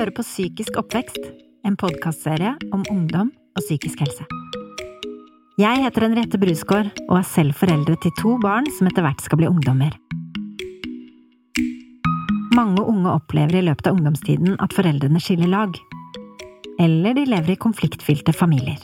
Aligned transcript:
hører 0.00 0.16
på 0.16 0.24
Psykisk 0.24 0.78
oppvekst, 0.80 1.26
en 1.68 1.74
podkastserie 1.76 2.54
om 2.72 2.84
ungdom 2.88 3.28
og 3.52 3.60
psykisk 3.60 4.00
helse. 4.00 4.24
Jeg 5.60 5.82
heter 5.82 6.06
Henriette 6.06 6.38
Brusgaard 6.40 6.88
og 7.10 7.18
er 7.18 7.26
selv 7.28 7.52
foreldre 7.58 7.98
til 8.00 8.14
to 8.16 8.38
barn 8.40 8.64
som 8.78 8.88
etter 8.88 9.04
hvert 9.04 9.20
skal 9.20 9.42
bli 9.42 9.50
ungdommer. 9.50 9.92
Mange 12.56 12.80
unge 12.80 13.12
opplever 13.12 13.58
i 13.60 13.64
løpet 13.66 13.90
av 13.90 13.98
ungdomstiden 13.98 14.56
at 14.64 14.72
foreldrene 14.72 15.20
skiller 15.20 15.52
lag. 15.52 15.76
Eller 16.80 17.18
de 17.18 17.26
lever 17.28 17.52
i 17.52 17.60
konfliktfylte 17.60 18.32
familier. 18.32 18.80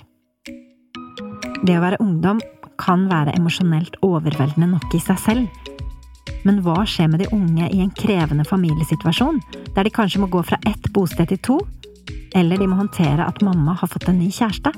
Det 1.64 1.78
å 1.78 1.84
være 1.86 2.02
ungdom 2.04 2.44
kan 2.76 3.08
være 3.08 3.32
emosjonelt 3.38 3.96
overveldende 4.04 4.68
nok 4.74 4.92
i 4.92 5.00
seg 5.00 5.22
selv. 5.24 5.64
Men 6.44 6.60
hva 6.66 6.82
skjer 6.84 7.08
med 7.08 7.24
de 7.24 7.32
unge 7.32 7.70
i 7.72 7.80
en 7.80 7.94
krevende 7.96 8.44
familiesituasjon, 8.44 9.40
der 9.76 9.84
de 9.84 9.92
kanskje 9.92 10.22
må 10.22 10.30
gå 10.32 10.40
fra 10.42 10.58
ett 10.66 10.88
bosted 10.96 11.28
til 11.28 11.40
to, 11.44 11.56
eller 12.36 12.56
de 12.56 12.68
må 12.68 12.78
håndtere 12.78 13.26
at 13.26 13.42
mamma 13.44 13.76
har 13.76 13.90
fått 13.92 14.08
en 14.08 14.18
ny 14.20 14.30
kjæreste? 14.32 14.72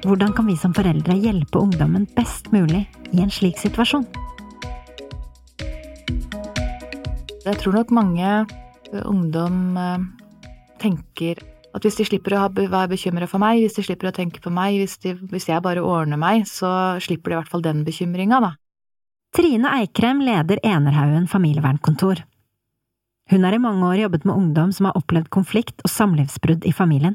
Hvordan 0.00 0.32
kan 0.32 0.48
vi 0.48 0.56
som 0.56 0.72
foreldre 0.72 1.18
hjelpe 1.20 1.60
ungdommen 1.60 2.06
best 2.16 2.48
mulig 2.54 2.86
i 3.12 3.20
en 3.20 3.32
slik 3.32 3.60
situasjon? 3.60 4.06
Jeg 7.44 7.56
tror 7.60 7.76
nok 7.76 7.92
mange 7.92 8.32
ungdom 9.04 9.76
eh, 9.76 10.08
tenker 10.80 11.40
at 11.70 11.84
hvis 11.84 12.00
de 12.00 12.06
slipper 12.08 12.34
å 12.36 12.48
være 12.50 12.90
bekymra 12.94 13.28
for 13.30 13.42
meg, 13.42 13.60
hvis 13.60 13.76
de 13.76 13.84
slipper 13.86 14.10
å 14.10 14.14
tenke 14.16 14.42
på 14.42 14.50
meg, 14.52 14.80
hvis, 14.80 14.96
de, 15.04 15.14
hvis 15.30 15.50
jeg 15.52 15.62
bare 15.64 15.84
ordner 15.84 16.18
meg, 16.20 16.48
så 16.48 16.98
slipper 17.02 17.30
de 17.30 17.36
i 17.36 17.40
hvert 17.42 17.52
fall 17.52 17.64
den 17.64 17.84
bekymringa, 17.86 18.40
da. 18.42 18.54
Trine 19.36 19.70
Eikrem 19.78 20.24
leder 20.26 20.58
Enerhaugen 20.66 21.28
familievernkontor. 21.30 22.24
Hun 23.30 23.44
har 23.46 23.54
i 23.54 23.62
mange 23.62 23.86
år 23.86 24.00
jobbet 24.00 24.24
med 24.26 24.34
ungdom 24.34 24.72
som 24.74 24.88
har 24.88 24.96
opplevd 24.98 25.28
konflikt 25.30 25.84
og 25.86 25.92
samlivsbrudd 25.92 26.64
i 26.66 26.72
familien. 26.74 27.14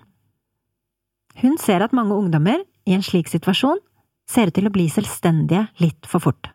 Hun 1.42 1.58
ser 1.60 1.84
at 1.84 1.96
mange 1.96 2.16
ungdommer, 2.16 2.64
i 2.88 2.94
en 2.96 3.04
slik 3.04 3.28
situasjon, 3.28 3.82
ser 4.30 4.48
ut 4.48 4.56
til 4.56 4.70
å 4.70 4.74
bli 4.74 4.86
selvstendige 4.90 5.66
litt 5.84 6.08
for 6.08 6.24
fort. 6.24 6.52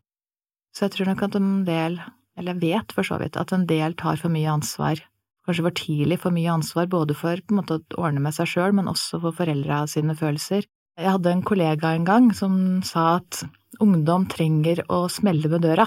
Så 0.72 0.86
jeg 0.86 0.94
tror 0.94 1.10
nok 1.10 1.24
at 1.26 1.36
en 1.36 1.52
del, 1.66 1.98
eller 2.38 2.54
jeg 2.54 2.62
vet 2.62 2.94
for 2.96 3.04
så 3.04 3.18
vidt, 3.20 3.36
at 3.36 3.52
en 3.52 3.66
del 3.68 3.96
tar 4.00 4.16
for 4.20 4.32
mye 4.32 4.48
ansvar, 4.48 5.02
kanskje 5.44 5.66
for 5.66 5.76
tidlig 5.76 6.20
for 6.22 6.32
mye 6.32 6.54
ansvar, 6.54 6.88
både 6.88 7.16
for 7.18 7.42
på 7.42 7.52
en 7.52 7.60
måte 7.60 7.80
å 7.82 8.04
ordne 8.06 8.22
med 8.24 8.36
seg 8.36 8.48
sjøl, 8.48 8.72
men 8.78 8.88
også 8.88 9.20
for 9.20 9.36
foreldra 9.36 9.82
sine 9.90 10.16
følelser. 10.16 10.64
Jeg 11.00 11.16
hadde 11.16 11.34
en 11.34 11.44
kollega 11.44 11.92
en 11.96 12.06
gang 12.08 12.30
som 12.36 12.54
sa 12.86 13.18
at 13.18 13.42
ungdom 13.82 14.24
trenger 14.30 14.86
å 14.88 15.04
smelle 15.12 15.50
med 15.52 15.66
døra. 15.66 15.86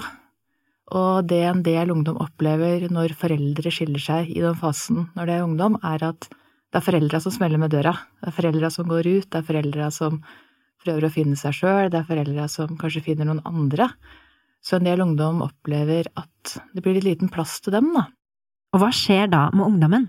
Og 0.92 1.24
det 1.24 1.40
en 1.48 1.62
del 1.64 1.92
ungdom 1.94 2.18
opplever 2.20 2.84
når 2.92 3.14
foreldre 3.16 3.72
skiller 3.72 4.02
seg 4.02 4.32
i 4.34 4.42
den 4.44 4.56
fasen 4.58 5.06
når 5.16 5.28
det 5.30 5.36
er 5.36 5.46
ungdom, 5.46 5.78
er 5.80 6.10
at 6.10 6.28
det 6.28 6.80
er 6.80 6.84
foreldra 6.84 7.20
som 7.22 7.32
smeller 7.32 7.60
med 7.62 7.72
døra. 7.72 7.94
Det 8.20 8.28
er 8.28 8.36
foreldra 8.36 8.70
som 8.74 8.90
går 8.90 9.06
ut, 9.06 9.28
det 9.30 9.40
er 9.40 9.46
foreldra 9.46 9.88
som 9.94 10.18
prøver 10.84 11.06
å 11.06 11.12
finne 11.14 11.38
seg 11.40 11.56
sjøl, 11.56 11.88
det 11.92 12.00
er 12.02 12.08
foreldra 12.08 12.48
som 12.52 12.76
kanskje 12.80 13.04
finner 13.06 13.30
noen 13.30 13.44
andre. 13.48 13.88
Så 14.64 14.76
en 14.76 14.88
del 14.88 15.04
ungdom 15.04 15.40
opplever 15.44 16.10
at 16.18 16.56
det 16.74 16.84
blir 16.84 16.98
litt 16.98 17.06
liten 17.06 17.32
plass 17.32 17.60
til 17.64 17.76
dem, 17.76 17.92
da. 17.96 18.08
Og 18.74 18.82
hva 18.82 18.90
skjer 18.92 19.30
da 19.32 19.46
med 19.54 19.68
ungdommen? 19.68 20.08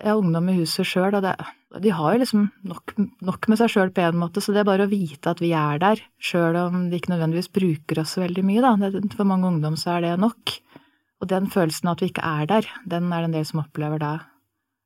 Ja, 0.00 0.16
ungdom 0.18 0.48
i 0.50 0.58
huset 0.58 0.88
sjøl, 0.88 1.14
og 1.14 1.24
det, 1.24 1.36
de 1.78 1.92
har 1.94 2.14
jo 2.14 2.22
liksom 2.22 2.48
nok, 2.66 2.94
nok 3.22 3.46
med 3.50 3.60
seg 3.60 3.70
sjøl 3.70 3.92
på 3.94 4.02
en 4.02 4.18
måte, 4.18 4.42
så 4.42 4.54
det 4.54 4.64
er 4.64 4.68
bare 4.68 4.88
å 4.88 4.90
vite 4.90 5.30
at 5.30 5.42
vi 5.42 5.52
er 5.54 5.78
der, 5.82 6.02
sjøl 6.18 6.58
om 6.58 6.88
de 6.90 6.98
ikke 6.98 7.12
nødvendigvis 7.12 7.52
bruker 7.54 8.02
oss 8.02 8.16
veldig 8.18 8.42
mye, 8.46 8.64
da. 8.64 8.74
For 9.14 9.28
mange 9.28 9.46
ungdom 9.52 9.78
så 9.78 9.94
er 9.96 10.08
det 10.08 10.16
nok. 10.22 10.56
Og 11.20 11.30
den 11.30 11.46
følelsen 11.52 11.90
av 11.90 11.98
at 11.98 12.02
vi 12.02 12.10
ikke 12.10 12.26
er 12.26 12.50
der, 12.50 12.68
den 12.90 13.12
er 13.12 13.22
det 13.22 13.30
en 13.30 13.38
del 13.38 13.46
som 13.46 13.62
opplever 13.62 14.02
da 14.02 14.14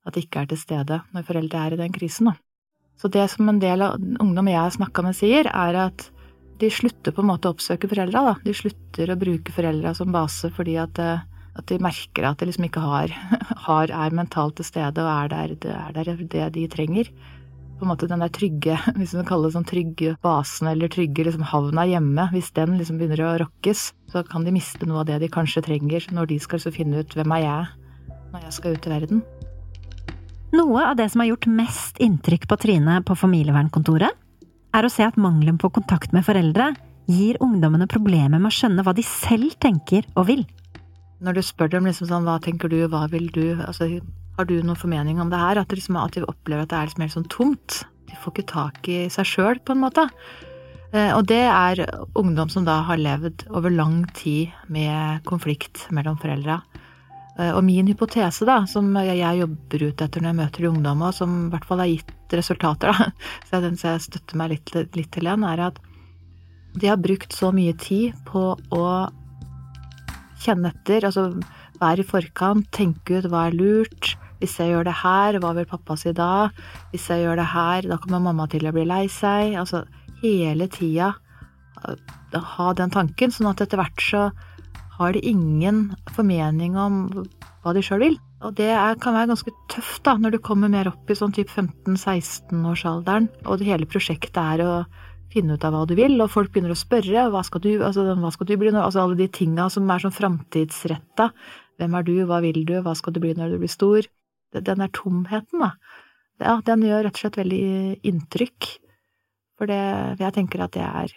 at 0.05 0.17
de 0.17 0.25
ikke 0.25 0.43
er 0.43 0.51
til 0.51 0.61
stede 0.61 0.99
når 1.15 1.25
foreldre 1.25 1.61
er 1.63 1.75
i 1.75 1.81
den 1.81 1.95
krisen, 1.95 2.29
da. 2.29 2.37
Så 3.01 3.09
det 3.11 3.25
som 3.33 3.49
en 3.51 3.59
del 3.63 3.83
av 3.83 3.97
ungdom 4.23 4.49
jeg 4.51 4.61
har 4.61 4.75
snakka 4.75 5.03
med 5.03 5.17
sier, 5.19 5.49
er 5.51 5.79
at 5.89 6.05
de 6.61 6.69
slutter 6.71 7.15
på 7.15 7.25
en 7.25 7.31
måte 7.33 7.49
å 7.51 7.55
oppsøke 7.55 7.89
foreldra, 7.91 8.23
da. 8.29 8.35
De 8.45 8.55
slutter 8.55 9.11
å 9.11 9.19
bruke 9.19 9.55
foreldra 9.55 9.95
som 9.97 10.13
base 10.15 10.53
fordi 10.55 10.77
at 10.79 11.01
eh, 11.03 11.25
at 11.55 11.69
de 11.71 11.79
merker 11.83 12.27
at 12.29 12.41
de 12.41 12.49
liksom 12.49 12.67
ikke 12.69 12.83
har, 12.83 13.15
har, 13.69 13.93
er 13.93 14.17
mentalt 14.17 14.59
til 14.59 14.69
stede 14.69 15.05
og 15.05 15.11
er 15.13 15.33
der, 15.33 15.55
det 15.63 15.73
er 15.75 15.95
der 15.97 16.13
det 16.19 16.51
de 16.57 16.67
trenger. 16.71 17.11
På 17.75 17.87
en 17.87 17.91
måte 17.91 18.09
den 18.11 18.23
der 18.23 18.33
trygge, 18.33 18.79
hvis 18.99 19.15
man 19.19 19.29
kaller 19.29 19.51
det 19.51 19.59
sånn 19.59 19.69
trygge 19.69 20.17
basen 20.25 20.71
eller 20.71 20.93
trygge 20.93 21.27
liksom 21.27 21.47
havna 21.51 21.87
hjemme, 21.91 22.29
hvis 22.35 22.53
den 22.57 22.79
liksom 22.81 23.01
begynner 23.01 23.25
å 23.27 23.39
rokkes, 23.45 23.89
så 24.11 24.25
kan 24.27 24.47
de 24.47 24.55
miste 24.55 24.87
noe 24.89 25.03
av 25.03 25.09
det 25.11 25.23
de 25.25 25.33
kanskje 25.33 25.65
trenger 25.67 26.07
når 26.15 26.35
de 26.35 26.43
skal 26.43 26.63
finne 26.75 27.03
ut 27.03 27.17
hvem 27.19 27.39
er 27.39 27.47
jeg 27.47 27.73
når 28.35 28.49
jeg 28.49 28.57
skal 28.57 28.75
ut 28.75 28.87
i 28.87 28.91
verden. 28.91 29.23
Noe 30.55 30.83
av 30.87 30.99
det 30.99 31.07
som 31.11 31.23
har 31.23 31.33
gjort 31.33 31.47
mest 31.51 32.01
inntrykk 32.03 32.49
på 32.51 32.59
Trine 32.63 33.01
på 33.07 33.17
familievernkontoret, 33.19 34.21
er 34.75 34.87
å 34.87 34.91
se 34.91 35.07
at 35.07 35.19
mangelen 35.21 35.59
på 35.59 35.71
kontakt 35.75 36.15
med 36.15 36.27
foreldre 36.27 36.73
gir 37.11 37.39
ungdommene 37.43 37.87
problemer 37.91 38.41
med 38.41 38.51
å 38.51 38.55
skjønne 38.55 38.83
hva 38.87 38.95
de 38.97 39.05
selv 39.07 39.55
tenker 39.63 40.07
og 40.15 40.29
vil. 40.31 40.45
Når 41.23 41.37
du 41.37 41.43
spør 41.47 41.71
dem 41.77 41.87
liksom 41.87 42.09
sånn 42.11 42.27
hva 42.27 42.41
tenker 42.43 42.73
du, 42.73 42.81
hva 42.91 43.05
vil 43.13 43.29
du, 43.35 43.55
altså 43.63 43.89
har 44.35 44.49
du 44.49 44.57
noen 44.59 44.79
formening 44.79 45.21
om 45.23 45.31
det 45.31 45.39
her? 45.39 45.61
At, 45.63 45.73
liksom, 45.75 45.99
at 46.01 46.17
de 46.17 46.25
opplever 46.27 46.65
at 46.65 46.73
det 46.73 46.79
er 46.79 46.89
liksom 46.89 47.05
helt 47.05 47.17
sånn 47.19 47.31
tomt. 47.33 47.83
De 48.11 48.19
får 48.19 48.35
ikke 48.35 48.51
tak 48.51 48.91
i 48.91 48.99
seg 49.13 49.29
sjøl, 49.31 49.61
på 49.63 49.77
en 49.77 49.85
måte. 49.85 50.09
Eh, 50.95 51.11
og 51.15 51.27
det 51.31 51.45
er 51.47 51.85
ungdom 52.19 52.51
som 52.53 52.67
da 52.67 52.81
har 52.89 53.01
levd 53.01 53.47
over 53.55 53.73
lang 53.73 54.03
tid 54.17 54.55
med 54.71 55.23
konflikt 55.29 55.87
mellom 55.95 56.19
foreldra. 56.21 56.61
Eh, 57.39 57.51
og 57.51 57.65
min 57.67 57.89
hypotese, 57.91 58.47
da, 58.47 58.61
som 58.71 58.93
jeg 59.03 59.41
jobber 59.41 59.89
ut 59.89 60.05
etter 60.05 60.23
når 60.23 60.31
jeg 60.31 60.41
møter 60.43 60.65
de 60.65 60.71
ungdommene, 60.71 61.11
og 61.11 61.19
som 61.19 61.41
i 61.47 61.51
hvert 61.55 61.67
fall 61.67 61.83
har 61.83 61.91
gitt 61.91 62.39
resultater, 62.39 62.95
da, 62.95 63.11
så 63.49 63.59
jeg, 63.59 63.75
så 63.81 63.95
jeg 63.95 64.07
støtter 64.09 64.39
meg 64.39 64.55
litt, 64.55 64.75
litt 64.95 65.11
til 65.15 65.31
den, 65.31 65.47
er 65.47 65.69
at 65.71 65.83
de 66.75 66.91
har 66.91 66.99
brukt 66.99 67.35
så 67.35 67.53
mye 67.55 67.75
tid 67.79 68.15
på 68.27 68.49
å 68.75 68.87
kjenne 70.45 70.71
etter, 70.73 71.09
altså 71.09 71.31
være 71.81 72.05
i 72.05 72.09
forkant, 72.09 72.69
tenke 72.75 73.19
ut 73.19 73.29
hva 73.33 73.49
er 73.49 73.59
lurt. 73.59 74.15
Hvis 74.43 74.59
jeg 74.61 74.75
gjør 74.75 74.89
det 74.89 74.97
her, 75.01 75.39
hva 75.41 75.53
vil 75.57 75.69
pappa 75.69 75.97
si 75.97 76.13
da? 76.17 76.49
Hvis 76.93 77.09
jeg 77.11 77.25
gjør 77.25 77.41
det 77.41 77.51
her, 77.53 77.89
da 77.89 77.99
kommer 78.03 78.23
mamma 78.23 78.49
til 78.53 78.67
å 78.69 78.75
bli 78.75 78.85
lei 78.89 79.05
seg. 79.13 79.55
Altså 79.61 79.85
hele 80.23 80.69
tida 80.73 81.15
ha 82.35 82.73
den 82.77 82.93
tanken, 82.93 83.33
sånn 83.33 83.51
at 83.51 83.63
etter 83.65 83.81
hvert 83.81 84.03
så 84.03 84.29
har 84.99 85.15
de 85.15 85.25
ingen 85.27 85.89
formening 86.15 86.77
om 86.79 87.01
hva 87.65 87.75
de 87.75 87.83
sjøl 87.85 88.05
vil. 88.05 88.17
Og 88.45 88.55
det 88.59 88.69
er, 88.71 88.99
kan 89.01 89.17
være 89.17 89.33
ganske 89.33 89.53
tøft 89.73 90.05
da, 90.07 90.17
når 90.21 90.37
du 90.37 90.43
kommer 90.45 90.71
mer 90.71 90.91
opp 90.91 91.11
i 91.11 91.17
sånn 91.19 91.35
type 91.35 91.51
15-16-årsalderen, 91.51 93.31
og 93.49 93.61
det 93.61 93.69
hele 93.71 93.89
prosjektet 93.91 94.39
er 94.39 94.65
å 94.65 94.73
finne 95.35 95.59
ut 95.59 95.67
av 95.67 95.75
hva 95.75 95.83
du 95.91 95.97
vil, 95.99 96.17
og 96.23 96.33
folk 96.33 96.53
begynner 96.55 96.75
å 96.75 96.79
spørre 96.79 97.27
hva 97.35 97.43
skal 97.47 97.63
du, 97.65 97.73
altså, 97.83 98.07
hva 98.21 98.33
skal 98.35 98.49
du 98.49 98.55
bli 98.61 98.73
nå, 98.73 98.81
altså 98.81 99.03
alle 99.05 99.19
de 99.19 99.29
tinga 99.29 99.69
som 99.73 99.91
er 99.91 100.05
sånn 100.05 100.15
framtidsretta. 100.15 101.31
Hvem 101.81 101.99
er 101.99 102.07
du, 102.07 102.15
hva 102.29 102.41
vil 102.45 102.63
du, 102.69 102.77
hva 102.85 102.95
skal 102.99 103.15
du 103.15 103.21
bli 103.25 103.35
når 103.37 103.55
du 103.55 103.61
blir 103.65 103.73
stor? 103.73 104.07
Den 104.55 104.83
der 104.85 104.95
tomheten, 104.95 105.65
da. 105.65 105.75
Ja, 106.43 106.59
den 106.67 106.83
gjør 106.87 107.07
rett 107.07 107.19
og 107.19 107.23
slett 107.25 107.39
veldig 107.39 107.67
inntrykk. 108.07 108.71
For 109.59 109.71
det, 109.71 109.83
jeg 110.23 110.35
tenker 110.35 110.65
at 110.65 110.75
det 110.75 110.87
er 110.87 111.15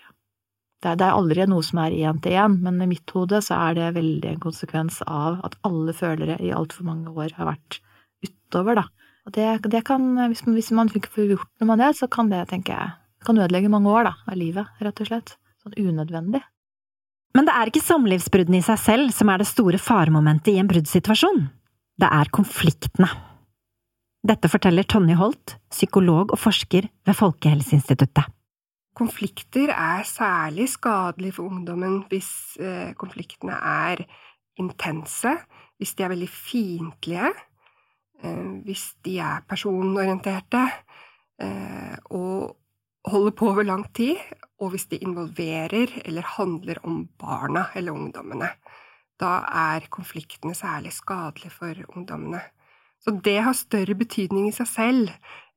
det 0.78 0.92
er, 0.92 0.98
det 1.00 1.08
er 1.08 1.16
aldri 1.18 1.46
noe 1.50 1.66
som 1.66 1.80
er 1.82 1.96
én 2.06 2.20
til 2.22 2.36
én, 2.38 2.60
men 2.62 2.78
i 2.86 2.90
mitt 2.92 3.10
hode 3.16 3.40
så 3.42 3.58
er 3.70 3.78
det 3.80 3.96
veldig 3.96 4.30
en 4.30 4.44
konsekvens 4.44 5.00
av 5.10 5.40
at 5.48 5.58
alle 5.66 5.96
følere 5.98 6.38
i 6.44 6.54
altfor 6.54 6.86
mange 6.86 7.14
år 7.18 7.34
har 7.38 7.50
vært 7.50 7.80
utover, 8.22 8.84
da. 8.84 8.86
Og 9.26 9.34
det, 9.36 9.48
det 9.74 9.82
kan, 9.88 10.06
hvis 10.30 10.46
man, 10.46 10.56
hvis 10.56 10.70
man 10.78 10.92
får 10.94 11.32
gjort 11.34 11.50
noe 11.60 11.72
med 11.72 11.82
det, 11.82 11.90
så 11.98 12.08
kan 12.12 12.30
det, 12.30 12.46
tenker 12.52 12.78
jeg, 12.78 12.94
kan 13.26 13.40
ødelegge 13.40 13.72
mange 13.72 13.92
år 13.92 14.10
da, 14.10 14.14
av 14.28 14.38
livet, 14.38 14.70
rett 14.84 15.02
og 15.04 15.10
slett. 15.10 15.36
Sånn 15.64 15.78
unødvendig. 15.78 16.44
Men 17.38 17.48
det 17.48 17.54
er 17.54 17.70
ikke 17.70 17.84
samlivsbruddene 17.86 18.62
i 18.62 18.66
seg 18.66 18.80
selv 18.82 19.14
som 19.14 19.30
er 19.30 19.42
det 19.42 19.50
store 19.50 19.80
faremomentet 19.82 20.54
i 20.54 20.62
en 20.62 20.70
bruddsituasjon. 20.70 21.44
Det 21.98 22.10
er 22.14 22.32
konfliktene. 22.34 23.10
Dette 24.28 24.50
forteller 24.52 24.88
Tonje 24.90 25.16
Holt, 25.20 25.56
psykolog 25.72 26.34
og 26.34 26.42
forsker 26.42 26.90
ved 27.06 27.18
Folkehelseinstituttet. 27.18 28.26
Konflikter 28.98 29.70
er 29.70 30.02
særlig 30.10 30.72
skadelig 30.74 31.36
for 31.36 31.52
ungdommen 31.52 32.00
hvis 32.10 32.58
eh, 32.58 32.96
konfliktene 32.98 33.54
er 33.54 34.02
intense, 34.58 35.36
hvis 35.78 35.94
de 35.94 36.06
er 36.06 36.14
veldig 36.16 36.30
fiendtlige, 36.34 37.30
eh, 38.24 38.48
hvis 38.66 38.88
de 39.06 39.20
er 39.22 39.46
personorienterte, 39.50 40.64
eh, 41.46 41.94
og 42.10 42.57
holder 43.08 43.34
på 43.40 43.50
over 43.52 43.68
lang 43.68 43.86
tid, 43.96 44.20
og 44.62 44.74
hvis 44.74 44.88
de 44.92 45.00
involverer 45.04 45.92
eller 46.04 46.26
handler 46.38 46.80
om 46.88 47.06
barna 47.20 47.68
eller 47.78 47.96
ungdommene. 47.96 48.50
Da 49.18 49.40
er 49.50 49.88
konfliktene 49.94 50.54
særlig 50.58 50.94
skadelige 50.94 51.54
for 51.54 51.78
ungdommene. 51.96 52.42
Så 53.02 53.14
det 53.24 53.38
har 53.46 53.58
større 53.58 53.96
betydning 53.98 54.50
i 54.50 54.56
seg 54.56 54.70
selv 54.70 55.14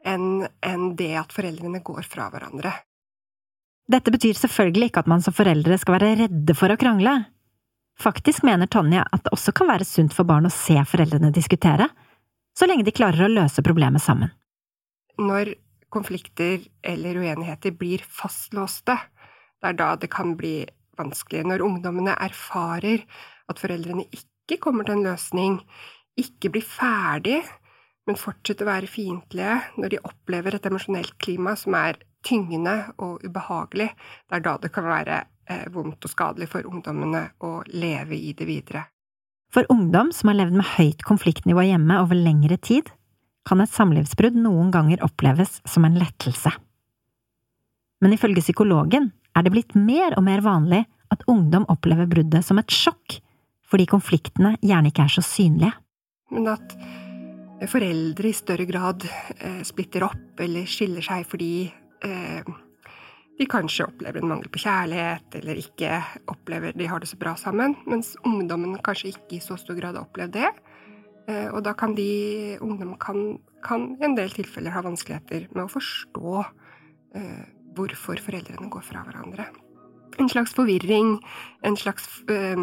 enn 0.06 0.94
det 0.97 1.12
at 1.20 1.32
foreldrene 1.35 1.82
går 1.85 2.06
fra 2.08 2.31
hverandre. 2.32 2.73
Dette 3.91 4.12
betyr 4.14 4.38
selvfølgelig 4.38 4.91
ikke 4.91 5.02
at 5.02 5.11
man 5.11 5.23
som 5.25 5.35
foreldre 5.35 5.76
skal 5.81 5.97
være 5.97 6.14
redde 6.23 6.55
for 6.56 6.73
å 6.73 6.79
krangle. 6.81 7.17
Faktisk 8.00 8.44
mener 8.47 8.70
Tonje 8.70 9.02
at 9.02 9.25
det 9.25 9.32
også 9.35 9.52
kan 9.56 9.69
være 9.69 9.88
sunt 9.88 10.14
for 10.17 10.29
barn 10.29 10.47
å 10.49 10.52
se 10.55 10.79
foreldrene 10.88 11.32
diskutere, 11.35 11.91
så 12.56 12.69
lenge 12.69 12.87
de 12.87 12.94
klarer 12.94 13.26
å 13.26 13.32
løse 13.32 13.64
problemet 13.67 14.02
sammen. 14.05 14.31
Når 15.20 15.52
konflikter 15.92 16.62
eller 16.82 17.20
uenigheter 17.20 17.75
blir 17.76 18.02
fastlåste, 18.06 18.96
det 19.60 19.72
er 19.72 19.78
da 19.78 19.94
det 20.00 20.10
kan 20.12 20.37
bli 20.38 20.64
vanskelig. 20.98 21.44
Når 21.48 21.64
ungdommene 21.66 22.16
erfarer 22.20 23.04
at 23.50 23.60
foreldrene 23.60 24.06
ikke 24.14 24.60
kommer 24.62 24.87
til 24.87 24.98
en 24.98 25.08
løsning, 25.08 25.58
ikke 26.20 26.52
blir 26.54 26.66
ferdig, 26.66 27.40
men 28.08 28.19
fortsetter 28.19 28.66
å 28.66 28.72
være 28.72 28.90
fiendtlige, 28.90 29.58
når 29.78 29.92
de 29.92 30.04
opplever 30.08 30.56
et 30.56 30.66
emosjonelt 30.66 31.16
klima 31.22 31.54
som 31.58 31.76
er 31.78 32.00
tyngende 32.26 32.76
og 33.00 33.25
ubehagelig, 33.25 33.90
det 34.28 34.38
er 34.38 34.44
da 34.44 34.56
det 34.60 34.72
kan 34.75 34.88
være 34.88 35.20
eh, 35.48 35.66
vondt 35.72 36.04
og 36.04 36.12
skadelig 36.12 36.50
for 36.52 36.66
ungdommene 36.69 37.28
å 37.46 37.60
leve 37.72 38.19
i 38.19 38.32
det 38.37 38.48
videre. 38.48 38.87
For 39.50 39.66
ungdom 39.72 40.12
som 40.14 40.31
har 40.31 40.38
levd 40.38 40.58
med 40.60 40.69
høyt 40.76 41.04
konfliktnivå 41.06 41.64
hjemme 41.66 41.96
over 42.02 42.19
lengre 42.19 42.58
tid, 42.62 42.90
kan 43.48 43.62
et 43.62 43.72
samlivsbrudd 43.72 44.37
noen 44.38 44.70
ganger 44.75 45.02
oppleves 45.04 45.60
som 45.69 45.87
en 45.87 45.98
lettelse. 45.98 46.52
Men 48.00 48.14
ifølge 48.16 48.44
psykologen 48.44 49.10
er 49.37 49.44
det 49.44 49.52
blitt 49.54 49.76
mer 49.76 50.16
og 50.19 50.25
mer 50.26 50.42
vanlig 50.44 50.84
at 51.10 51.25
ungdom 51.31 51.66
opplever 51.72 52.08
bruddet 52.10 52.46
som 52.46 52.60
et 52.60 52.72
sjokk, 52.72 53.19
fordi 53.66 53.87
konfliktene 53.90 54.56
gjerne 54.62 54.90
ikke 54.90 55.06
er 55.06 55.14
så 55.14 55.25
synlige. 55.25 55.72
Men 56.31 56.48
at 56.54 56.75
foreldre 57.70 58.31
i 58.31 58.37
større 58.37 58.66
grad 58.69 59.04
eh, 59.04 59.60
splitter 59.66 60.06
opp 60.06 60.40
eller 60.40 60.69
skiller 60.70 61.04
seg 61.04 61.26
fordi 61.28 61.52
eh, 62.06 62.50
de 63.40 63.46
kanskje 63.48 63.87
opplever 63.88 64.20
en 64.20 64.32
mangel 64.34 64.50
på 64.52 64.62
kjærlighet, 64.64 65.37
eller 65.40 65.60
ikke 65.60 65.94
opplever 66.28 66.75
de 66.76 66.88
har 66.88 67.00
det 67.00 67.08
så 67.08 67.16
bra 67.20 67.32
sammen, 67.40 67.72
mens 67.88 68.12
ungdommen 68.28 68.76
kanskje 68.84 69.14
ikke 69.14 69.38
i 69.38 69.44
så 69.44 69.56
stor 69.60 69.78
grad 69.78 69.96
har 69.96 70.04
opplevd 70.04 70.34
det. 70.37 70.50
Eh, 71.28 71.49
og 71.52 71.62
da 71.67 71.75
kan 71.78 71.94
de 71.96 72.58
ungdom 72.64 72.94
kan, 73.00 73.38
kan, 73.67 73.90
i 74.00 74.06
en 74.08 74.17
del 74.19 74.32
tilfeller 74.34 74.75
ha 74.75 74.84
vanskeligheter 74.84 75.49
med 75.55 75.67
å 75.67 75.72
forstå 75.72 76.37
eh, 77.19 77.43
hvorfor 77.76 78.22
foreldrene 78.22 78.70
går 78.72 78.87
fra 78.87 79.05
hverandre. 79.06 79.49
En 80.20 80.28
slags 80.28 80.52
forvirring, 80.56 81.19
en 81.64 81.76
slags, 81.78 82.08
eh, 82.28 82.56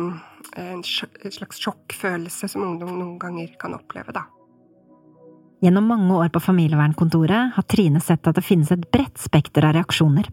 en 0.61 0.83
slags 0.83 1.61
sjokkfølelse 1.63 2.49
som 2.51 2.65
ungdom 2.65 2.97
noen 2.97 3.15
ganger 3.21 3.53
kan 3.61 3.77
oppleve, 3.77 4.13
da. 4.15 4.27
Gjennom 5.63 5.87
mange 5.89 6.13
år 6.13 6.29
på 6.29 6.41
familievernkontoret 6.43 7.55
har 7.55 7.65
Trine 7.65 8.01
sett 8.03 8.27
at 8.29 8.37
det 8.37 8.45
finnes 8.45 8.69
et 8.73 8.83
bredt 8.93 9.17
spekter 9.17 9.65
av 9.65 9.73
reaksjoner. 9.73 10.27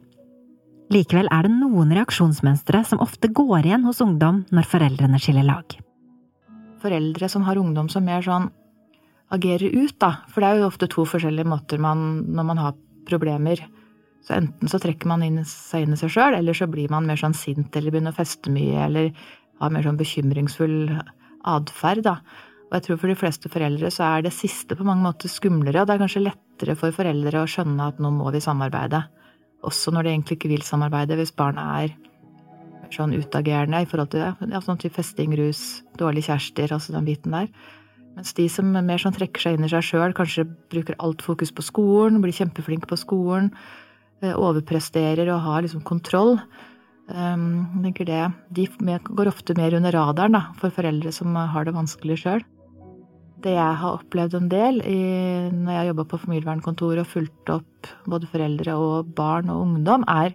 Likevel 0.92 1.30
er 1.32 1.46
det 1.46 1.54
noen 1.54 1.94
reaksjonsmønstre 1.96 2.82
som 2.84 3.00
ofte 3.00 3.30
går 3.32 3.64
igjen 3.64 3.88
hos 3.88 4.02
ungdom 4.04 4.44
når 4.52 4.68
foreldrene 4.68 5.20
skiller 5.22 5.48
lag. 5.48 5.78
Foreldre 6.84 7.30
som 7.32 7.46
har 7.48 7.60
ungdom 7.60 7.88
som 7.92 8.04
mer 8.04 8.24
sånn 8.24 8.50
agerer 9.34 9.72
ut, 9.72 9.96
da. 10.02 10.18
For 10.30 10.44
det 10.44 10.50
er 10.50 10.60
jo 10.60 10.68
ofte 10.68 10.88
to 10.92 11.06
forskjellige 11.08 11.48
måter 11.48 11.80
man, 11.80 12.24
når 12.36 12.48
man 12.50 12.60
har 12.60 12.76
problemer. 13.08 13.62
Så 14.24 14.38
enten 14.38 14.70
så 14.70 14.80
trekker 14.80 15.08
man 15.10 15.24
inn, 15.24 15.42
seg 15.48 15.84
inn 15.84 15.96
i 15.96 16.00
seg 16.00 16.12
sjøl, 16.12 16.36
eller 16.38 16.56
så 16.56 16.68
blir 16.70 16.92
man 16.92 17.08
mer 17.08 17.20
sånn 17.20 17.36
sint 17.36 17.76
eller 17.76 17.92
begynner 17.92 18.14
å 18.14 18.20
feste 18.20 18.52
mye, 18.52 18.86
eller 18.86 19.10
har 19.60 19.72
mer 19.72 19.84
sånn 19.84 20.00
bekymringsfull 20.00 20.78
atferd, 21.44 22.04
da. 22.06 22.18
Og 22.70 22.78
jeg 22.78 22.86
tror 22.86 23.00
for 23.02 23.12
de 23.12 23.18
fleste 23.18 23.50
foreldre 23.52 23.90
så 23.92 24.06
er 24.08 24.24
det 24.24 24.32
siste 24.34 24.76
på 24.78 24.86
mange 24.86 25.04
måter 25.04 25.30
skumlere, 25.30 25.82
og 25.82 25.88
det 25.88 25.96
er 25.96 26.04
kanskje 26.04 26.24
lettere 26.24 26.76
for 26.80 26.96
foreldre 26.96 27.44
å 27.44 27.50
skjønne 27.50 27.90
at 27.92 28.00
nå 28.02 28.10
må 28.16 28.32
vi 28.34 28.40
samarbeide. 28.42 29.04
Også 29.64 29.92
når 29.92 30.06
de 30.06 30.14
egentlig 30.14 30.38
ikke 30.38 30.52
vil 30.52 30.64
samarbeide, 30.66 31.18
hvis 31.20 31.34
barna 31.36 31.68
er 31.82 31.94
sånn 32.94 33.14
utagerende 33.16 33.82
i 33.82 33.88
forhold 33.88 34.12
til 34.14 34.22
ja, 34.24 34.60
sånn 34.64 34.80
type 34.80 34.96
festing, 34.96 35.34
rus, 35.38 35.82
dårlige 36.00 36.30
kjærester, 36.30 36.74
altså 36.76 36.94
den 36.94 37.08
biten 37.08 37.34
der. 37.34 37.48
Mens 38.14 38.34
de 38.36 38.46
som 38.52 38.70
mer 38.70 39.02
sånn 39.02 39.16
trekker 39.16 39.42
seg 39.42 39.56
inn 39.56 39.66
i 39.66 39.72
seg 39.72 39.82
sjøl, 39.86 40.14
kanskje 40.14 40.46
bruker 40.70 40.98
alt 41.02 41.24
fokus 41.24 41.50
på 41.54 41.64
skolen, 41.66 42.20
blir 42.22 42.36
kjempeflinke 42.36 42.90
på 42.90 42.98
skolen, 43.00 43.50
eh, 44.22 44.34
overpresterer 44.34 45.28
og 45.34 45.42
har 45.48 45.66
liksom 45.66 45.82
kontroll. 45.82 46.38
Um, 47.04 47.82
tenker 47.84 48.06
det, 48.08 48.32
De 48.48 48.64
går 49.04 49.28
ofte 49.28 49.52
mer 49.58 49.74
under 49.76 49.92
radaren 49.92 50.38
da, 50.38 50.46
for 50.56 50.72
foreldre 50.72 51.12
som 51.12 51.34
har 51.36 51.66
det 51.66 51.74
vanskelig 51.76 52.22
sjøl 52.22 52.46
det 53.44 53.54
jeg 53.58 53.78
har 53.80 53.98
opplevd 53.98 54.38
en 54.38 54.50
del 54.52 54.80
i, 54.88 54.98
når 55.52 55.76
jeg 55.76 55.88
jobba 55.90 56.06
på 56.08 56.20
familievernkontoret 56.22 57.04
og 57.04 57.10
fulgt 57.10 57.52
opp 57.52 57.90
både 58.08 58.28
foreldre 58.30 58.76
og 58.80 59.10
barn 59.16 59.50
og 59.52 59.64
ungdom, 59.66 60.06
er 60.08 60.34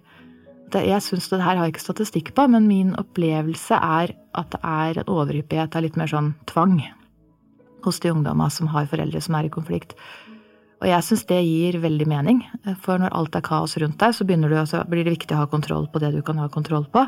jeg 0.75 1.01
syns 1.01 1.30
det 1.31 1.42
her 1.42 1.57
har 1.57 1.66
jeg 1.66 1.75
ikke 1.75 1.88
statistikk 1.88 2.31
på, 2.38 2.45
men 2.51 2.68
min 2.69 2.94
opplevelse 3.00 3.75
er 3.75 4.13
at 4.38 4.50
det 4.54 4.60
er 4.62 5.01
en 5.01 5.12
overhyppighet 5.12 5.75
av 5.75 5.86
litt 5.86 5.98
mer 6.00 6.12
sånn 6.12 6.33
tvang 6.50 6.80
hos 7.86 8.01
de 8.04 8.12
ungdomma 8.12 8.50
som 8.51 8.69
har 8.74 8.89
foreldre 8.92 9.21
som 9.24 9.38
er 9.39 9.48
i 9.48 9.54
konflikt. 9.54 9.95
Og 10.80 10.88
jeg 10.88 11.04
syns 11.04 11.25
det 11.27 11.39
gir 11.44 11.80
veldig 11.83 12.07
mening, 12.07 12.39
for 12.83 13.01
når 13.01 13.16
alt 13.16 13.36
er 13.36 13.44
kaos 13.44 13.75
rundt 13.81 14.00
deg, 14.00 14.16
så, 14.16 14.24
du, 14.24 14.56
så 14.69 14.83
blir 14.88 15.04
det 15.04 15.18
viktig 15.18 15.36
å 15.36 15.42
ha 15.42 15.50
kontroll 15.51 15.89
på 15.92 16.00
det 16.00 16.13
du 16.16 16.21
kan 16.24 16.39
ha 16.39 16.48
kontroll 16.51 16.88
på. 16.92 17.04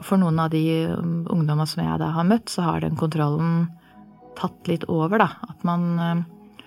For 0.00 0.20
noen 0.20 0.40
av 0.40 0.52
de 0.54 0.88
ungdomma 0.88 1.66
som 1.68 1.84
jeg 1.84 2.00
da 2.00 2.08
har 2.14 2.28
møtt, 2.28 2.48
så 2.48 2.64
har 2.64 2.80
den 2.80 2.96
kontrollen 2.96 3.66
tatt 4.38 4.70
litt 4.70 4.86
over, 4.88 5.20
da. 5.20 5.28
At 5.52 5.60
man, 5.68 5.84
eh, 6.00 6.64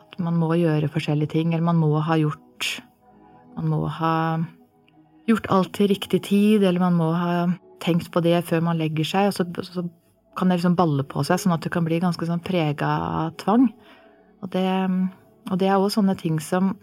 at 0.00 0.16
man 0.24 0.40
må 0.40 0.54
gjøre 0.56 0.88
forskjellige 0.92 1.34
ting, 1.36 1.52
eller 1.52 1.68
man 1.68 1.82
må 1.82 1.98
ha 2.00 2.20
gjort 2.20 2.40
Man 3.54 3.68
må 3.70 3.84
ha 3.86 4.40
gjort 5.28 5.50
alt 5.52 5.74
til 5.76 5.90
riktig 5.92 6.22
tid, 6.28 6.64
eller 6.64 6.82
man 6.82 6.96
må 6.98 7.10
ha 7.16 7.34
tenkt 7.84 8.10
på 8.12 8.22
det 8.24 8.36
før 8.48 8.64
man 8.64 8.80
legger 8.80 9.06
seg, 9.08 9.30
og 9.30 9.36
så, 9.36 9.46
så 9.66 9.84
kan 10.38 10.50
det 10.50 10.58
liksom 10.58 10.76
balle 10.78 11.04
på 11.06 11.22
seg, 11.26 11.40
sånn 11.40 11.54
at 11.56 11.64
du 11.64 11.70
kan 11.72 11.86
bli 11.86 12.00
ganske 12.02 12.26
sånn 12.28 12.42
prega 12.44 12.90
av 13.22 13.36
tvang. 13.40 13.68
Og 14.44 14.50
det, 14.52 14.66
og 15.50 15.60
det 15.60 15.70
er 15.70 15.78
òg 15.78 15.92
sånne 15.94 16.16
ting 16.20 16.40
som 16.42 16.74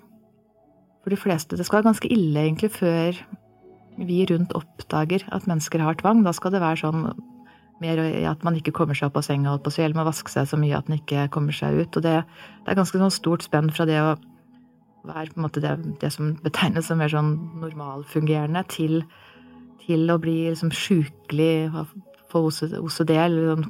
for 1.01 1.09
de 1.09 1.17
fleste 1.17 1.57
Det 1.57 1.65
skal 1.65 1.79
være 1.79 1.89
ganske 1.89 2.09
ille, 2.13 2.43
egentlig, 2.43 2.69
før 2.75 3.17
vi 3.97 4.21
rundt 4.29 4.53
oppdager 4.57 5.25
at 5.33 5.47
mennesker 5.49 5.81
har 5.81 5.97
tvang. 5.97 6.21
Da 6.25 6.33
skal 6.37 6.53
det 6.53 6.61
være 6.61 6.83
sånn 6.83 7.07
mer 7.81 7.97
at 8.29 8.43
man 8.45 8.57
ikke 8.57 8.73
kommer 8.77 8.97
seg 8.97 9.09
opp 9.09 9.17
av 9.17 9.25
senga, 9.25 9.49
holdt 9.49 9.65
på 9.65 9.73
å 9.73 9.81
eller 9.81 9.97
må 9.97 10.05
vaske 10.05 10.29
seg 10.29 10.45
så 10.49 10.59
mye 10.61 10.77
at 10.77 10.89
man 10.89 10.99
ikke 11.01 11.25
kommer 11.33 11.55
seg 11.57 11.79
ut. 11.81 11.97
Og 11.97 12.05
det, 12.05 12.19
det 12.21 12.69
er 12.69 12.77
ganske 12.77 13.01
sånn 13.01 13.13
stort 13.13 13.45
spenn 13.47 13.71
fra 13.73 13.87
det 13.89 13.97
å 13.97 14.13
være 15.07 15.31
på 15.33 15.39
en 15.39 15.45
måte 15.47 15.63
det, 15.63 15.73
det 16.01 16.11
som 16.13 16.35
betegnes 16.43 16.87
som 16.89 17.01
mer 17.01 17.11
sånn 17.11 17.33
normalfungerende, 17.61 18.63
til, 18.71 19.01
til 19.85 20.13
å 20.13 20.19
bli 20.21 20.37
liksom 20.49 20.73
sjukelig, 20.75 21.71
få 22.31 22.45
OCD, 22.47 23.15
eller 23.17 23.55
sånn, 23.55 23.65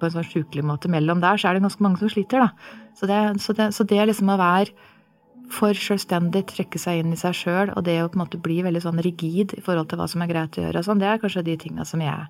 på 0.00 0.08
en 0.08 0.14
sånn 0.16 0.26
sjukelig 0.26 0.64
måte. 0.66 0.90
Mellom 0.90 1.20
der 1.22 1.38
så 1.38 1.50
er 1.50 1.58
det 1.58 1.66
ganske 1.66 1.84
mange 1.84 2.00
som 2.00 2.10
sliter, 2.10 2.46
da. 2.46 2.78
Så 2.98 3.08
det, 3.10 3.20
så 3.44 3.54
det, 3.56 3.68
så 3.76 3.86
det 3.88 4.00
liksom 4.08 4.32
å 4.32 4.40
være 4.40 4.72
for 5.52 5.76
selvstendig, 5.76 6.46
trekke 6.48 6.80
seg 6.80 7.02
inn 7.02 7.12
i 7.12 7.20
seg 7.20 7.36
sjøl, 7.36 7.74
og 7.76 7.84
det 7.86 7.98
å 8.00 8.08
på 8.08 8.16
en 8.16 8.24
måte 8.24 8.40
bli 8.40 8.62
veldig 8.64 8.82
sånn 8.84 9.02
rigid 9.04 9.52
i 9.58 9.64
forhold 9.64 9.90
til 9.90 10.00
hva 10.00 10.08
som 10.08 10.24
er 10.24 10.30
greit 10.30 10.56
å 10.56 10.64
gjøre, 10.64 10.84
sånn, 10.86 11.02
det 11.02 11.10
er 11.10 11.20
kanskje 11.20 11.44
de 11.46 11.58
tinga 11.60 11.84
som 11.88 12.02
jeg 12.02 12.24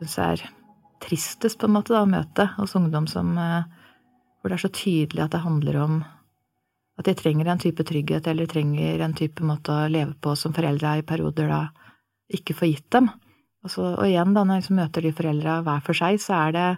syns 0.00 0.18
er 0.24 0.44
tristest 1.04 1.60
på 1.60 1.68
en 1.68 1.76
måte 1.76 1.94
da, 1.94 2.02
å 2.02 2.10
møte 2.10 2.48
hos 2.56 2.74
ungdom 2.78 3.06
som, 3.10 3.30
eh, 3.38 3.62
hvor 4.40 4.50
det 4.50 4.58
er 4.58 4.64
så 4.64 4.72
tydelig 4.74 5.24
at 5.24 5.36
det 5.36 5.44
handler 5.44 5.80
om 5.82 5.96
at 6.98 7.08
de 7.08 7.14
trenger 7.18 7.48
en 7.50 7.60
type 7.60 7.84
trygghet 7.86 8.26
eller 8.30 8.50
trenger 8.50 9.02
en 9.02 9.16
type 9.18 9.44
måte 9.46 9.74
å 9.74 9.90
leve 9.90 10.14
på 10.22 10.34
som 10.38 10.54
foreldre 10.54 10.98
i 11.00 11.06
perioder 11.06 11.50
da 11.50 11.62
ikke 12.34 12.56
får 12.56 12.70
gitt 12.70 12.90
dem. 12.94 13.08
Og, 13.64 13.72
så, 13.72 13.86
og 13.96 14.04
igjen, 14.06 14.34
da, 14.36 14.44
når 14.46 14.60
jeg 14.60 14.76
møter 14.76 15.04
de 15.04 15.14
foreldra 15.16 15.58
hver 15.66 15.82
for 15.84 15.98
seg, 15.98 16.20
så 16.22 16.36
er 16.46 16.54
det 16.54 16.68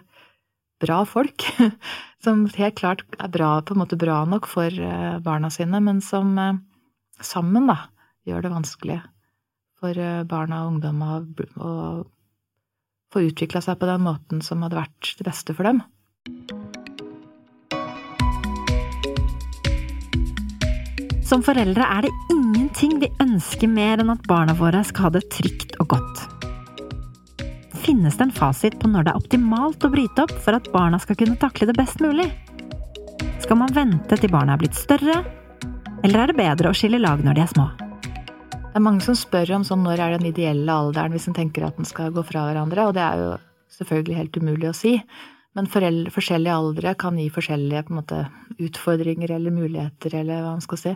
bra 0.81 1.01
folk 1.09 1.45
som 2.23 2.45
helt 2.55 2.79
klart 2.79 3.03
er 3.19 3.31
bra, 3.33 3.57
på 3.61 3.75
en 3.75 3.83
måte 3.83 3.99
bra 3.99 4.21
nok 4.29 4.49
for 4.49 4.71
eh, 4.71 5.19
barna 5.23 5.51
sine, 5.53 5.81
men 5.83 6.01
som 6.05 6.33
eh, 6.41 6.59
sammen 7.21 7.69
da 7.69 7.81
gjør 8.27 8.45
det 8.45 8.53
vanskelig 8.55 8.99
for 9.77 9.93
barna 10.25 10.63
og 10.65 10.71
ungdommer 10.71 11.27
å 11.61 11.73
få 13.13 13.27
utvikla 13.29 13.61
seg 13.63 13.77
på 13.79 13.89
den 13.89 14.01
måten 14.07 14.41
som 14.45 14.65
hadde 14.65 14.79
vært 14.81 15.13
det 15.19 15.27
beste 15.29 15.53
for 15.57 15.69
dem. 15.69 15.83
Som 21.27 21.41
foreldre 21.43 21.83
er 21.83 22.05
det 22.05 22.11
ingenting 22.31 23.01
vi 23.01 23.07
ønsker 23.19 23.67
mer 23.67 23.99
enn 23.99 24.13
at 24.13 24.23
barna 24.29 24.53
våre 24.55 24.79
skal 24.87 25.09
ha 25.09 25.17
det 25.17 25.25
trygt 25.33 25.73
og 25.83 25.89
godt. 25.91 26.21
Finnes 27.83 28.15
det 28.15 28.29
en 28.29 28.31
fasit 28.35 28.77
på 28.79 28.87
når 28.87 29.07
det 29.07 29.11
er 29.11 29.19
optimalt 29.19 29.83
å 29.83 29.91
bryte 29.91 30.23
opp 30.23 30.31
for 30.45 30.55
at 30.55 30.69
barna 30.71 30.99
skal 31.03 31.19
kunne 31.19 31.35
takle 31.41 31.67
det 31.67 31.75
best 31.75 31.99
mulig? 32.03 32.29
Skal 33.43 33.59
man 33.59 33.75
vente 33.75 34.15
til 34.15 34.31
barna 34.31 34.55
er 34.55 34.63
blitt 34.63 34.79
større, 34.79 35.19
eller 35.99 36.23
er 36.23 36.31
det 36.31 36.39
bedre 36.39 36.71
å 36.71 36.77
skille 36.77 37.01
lag 37.03 37.19
når 37.23 37.35
de 37.35 37.43
er 37.43 37.51
små? 37.51 37.67
Det 38.63 38.75
er 38.79 38.87
mange 38.87 39.03
som 39.03 39.17
spør 39.17 39.57
om 39.57 39.67
sånn 39.67 39.83
når 39.83 40.03
er 40.05 40.15
den 40.15 40.29
ideelle 40.31 40.79
alderen 40.79 41.11
hvis 41.11 41.27
en 41.27 41.35
tenker 41.35 41.67
at 41.67 41.79
en 41.79 41.87
skal 41.89 42.15
gå 42.15 42.23
fra 42.23 42.45
hverandre, 42.47 42.87
og 42.87 42.95
det 42.95 43.03
er 43.03 43.23
jo 43.25 43.31
selvfølgelig 43.81 44.21
helt 44.21 44.39
umulig 44.39 44.71
å 44.71 44.77
si. 44.79 44.95
Men 45.57 45.69
forskjellige 45.71 46.53
aldre 46.53 46.93
kan 47.01 47.17
gi 47.17 47.27
forskjellige 47.33 47.87
måte, 47.89 48.27
utfordringer 48.61 49.33
eller 49.35 49.53
muligheter, 49.53 50.13
eller 50.19 50.43
hva 50.43 50.53
man 50.53 50.65
skal 50.65 50.81
si. 50.81 50.93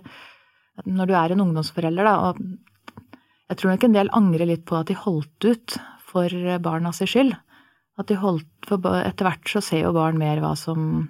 Når 0.85 1.09
du 1.09 1.15
er 1.17 1.33
en 1.33 1.41
ungdomsforelder, 1.47 2.07
da, 2.07 2.29
og 2.29 3.07
jeg 3.49 3.59
tror 3.59 3.73
nok 3.73 3.87
en 3.87 3.95
del 3.97 4.11
angrer 4.15 4.47
litt 4.47 4.67
på 4.69 4.77
at 4.77 4.91
de 4.91 4.95
holdt 4.95 5.47
ut 5.49 5.79
for 6.11 6.35
barna 6.63 6.93
sin 6.95 7.09
skyld. 7.09 7.33
At 7.99 8.07
de 8.07 8.19
holdt, 8.21 8.47
for 8.69 8.85
Etter 9.01 9.27
hvert 9.27 9.49
så 9.49 9.63
ser 9.65 9.83
jo 9.83 9.95
barn 9.97 10.21
mer 10.21 10.39
hva 10.43 10.53
som 10.59 11.09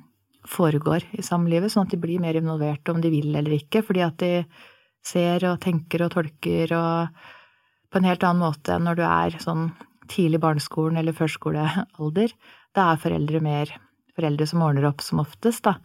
foregår 0.50 1.06
i 1.14 1.24
samlivet, 1.26 1.70
sånn 1.74 1.86
at 1.86 1.94
de 1.94 2.00
blir 2.02 2.22
mer 2.24 2.40
involvert 2.40 2.90
om 2.90 3.02
de 3.04 3.12
vil 3.14 3.36
eller 3.36 3.60
ikke, 3.60 3.84
fordi 3.86 4.02
at 4.06 4.18
de 4.24 4.32
ser 5.06 5.46
og 5.50 5.60
tenker 5.62 6.06
og 6.06 6.16
tolker 6.16 6.74
og 6.78 7.22
på 7.92 8.00
en 8.00 8.08
helt 8.08 8.24
annen 8.24 8.46
måte 8.46 8.74
enn 8.74 8.86
når 8.88 8.98
du 8.98 9.04
er 9.06 9.38
sånn 9.44 9.70
tidlig 10.12 10.42
barneskolen 10.44 10.98
eller 11.00 11.16
førskolealder. 11.16 12.34
Da 12.78 12.92
er 12.94 13.02
foreldre 13.02 13.42
mer 13.44 13.72
foreldre 14.16 14.48
som 14.48 14.64
ordner 14.66 14.88
opp 14.90 15.04
som 15.04 15.22
oftest, 15.24 15.64
da. 15.68 15.78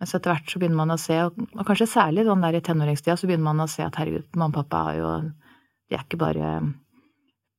Men 0.00 0.10
så 0.10 0.18
etter 0.18 0.32
hvert 0.32 0.50
så 0.50 0.60
begynner 0.60 0.80
man 0.80 0.94
å 0.94 1.00
se, 1.00 1.16
og 1.28 1.64
kanskje 1.68 1.90
særlig 1.90 2.24
sånn 2.26 2.42
der 2.44 2.58
i 2.58 2.62
tenåringstida, 2.64 3.16
så 3.20 3.28
begynner 3.28 3.52
man 3.52 3.64
å 3.64 3.70
se 3.70 3.84
at 3.84 3.96
herregud, 4.00 4.26
mamma 4.34 4.50
og 4.50 4.58
pappa 4.62 4.84
er 4.90 5.00
jo 5.00 5.12
De 5.84 5.98
er 5.98 6.04
ikke 6.06 6.18
bare 6.18 6.50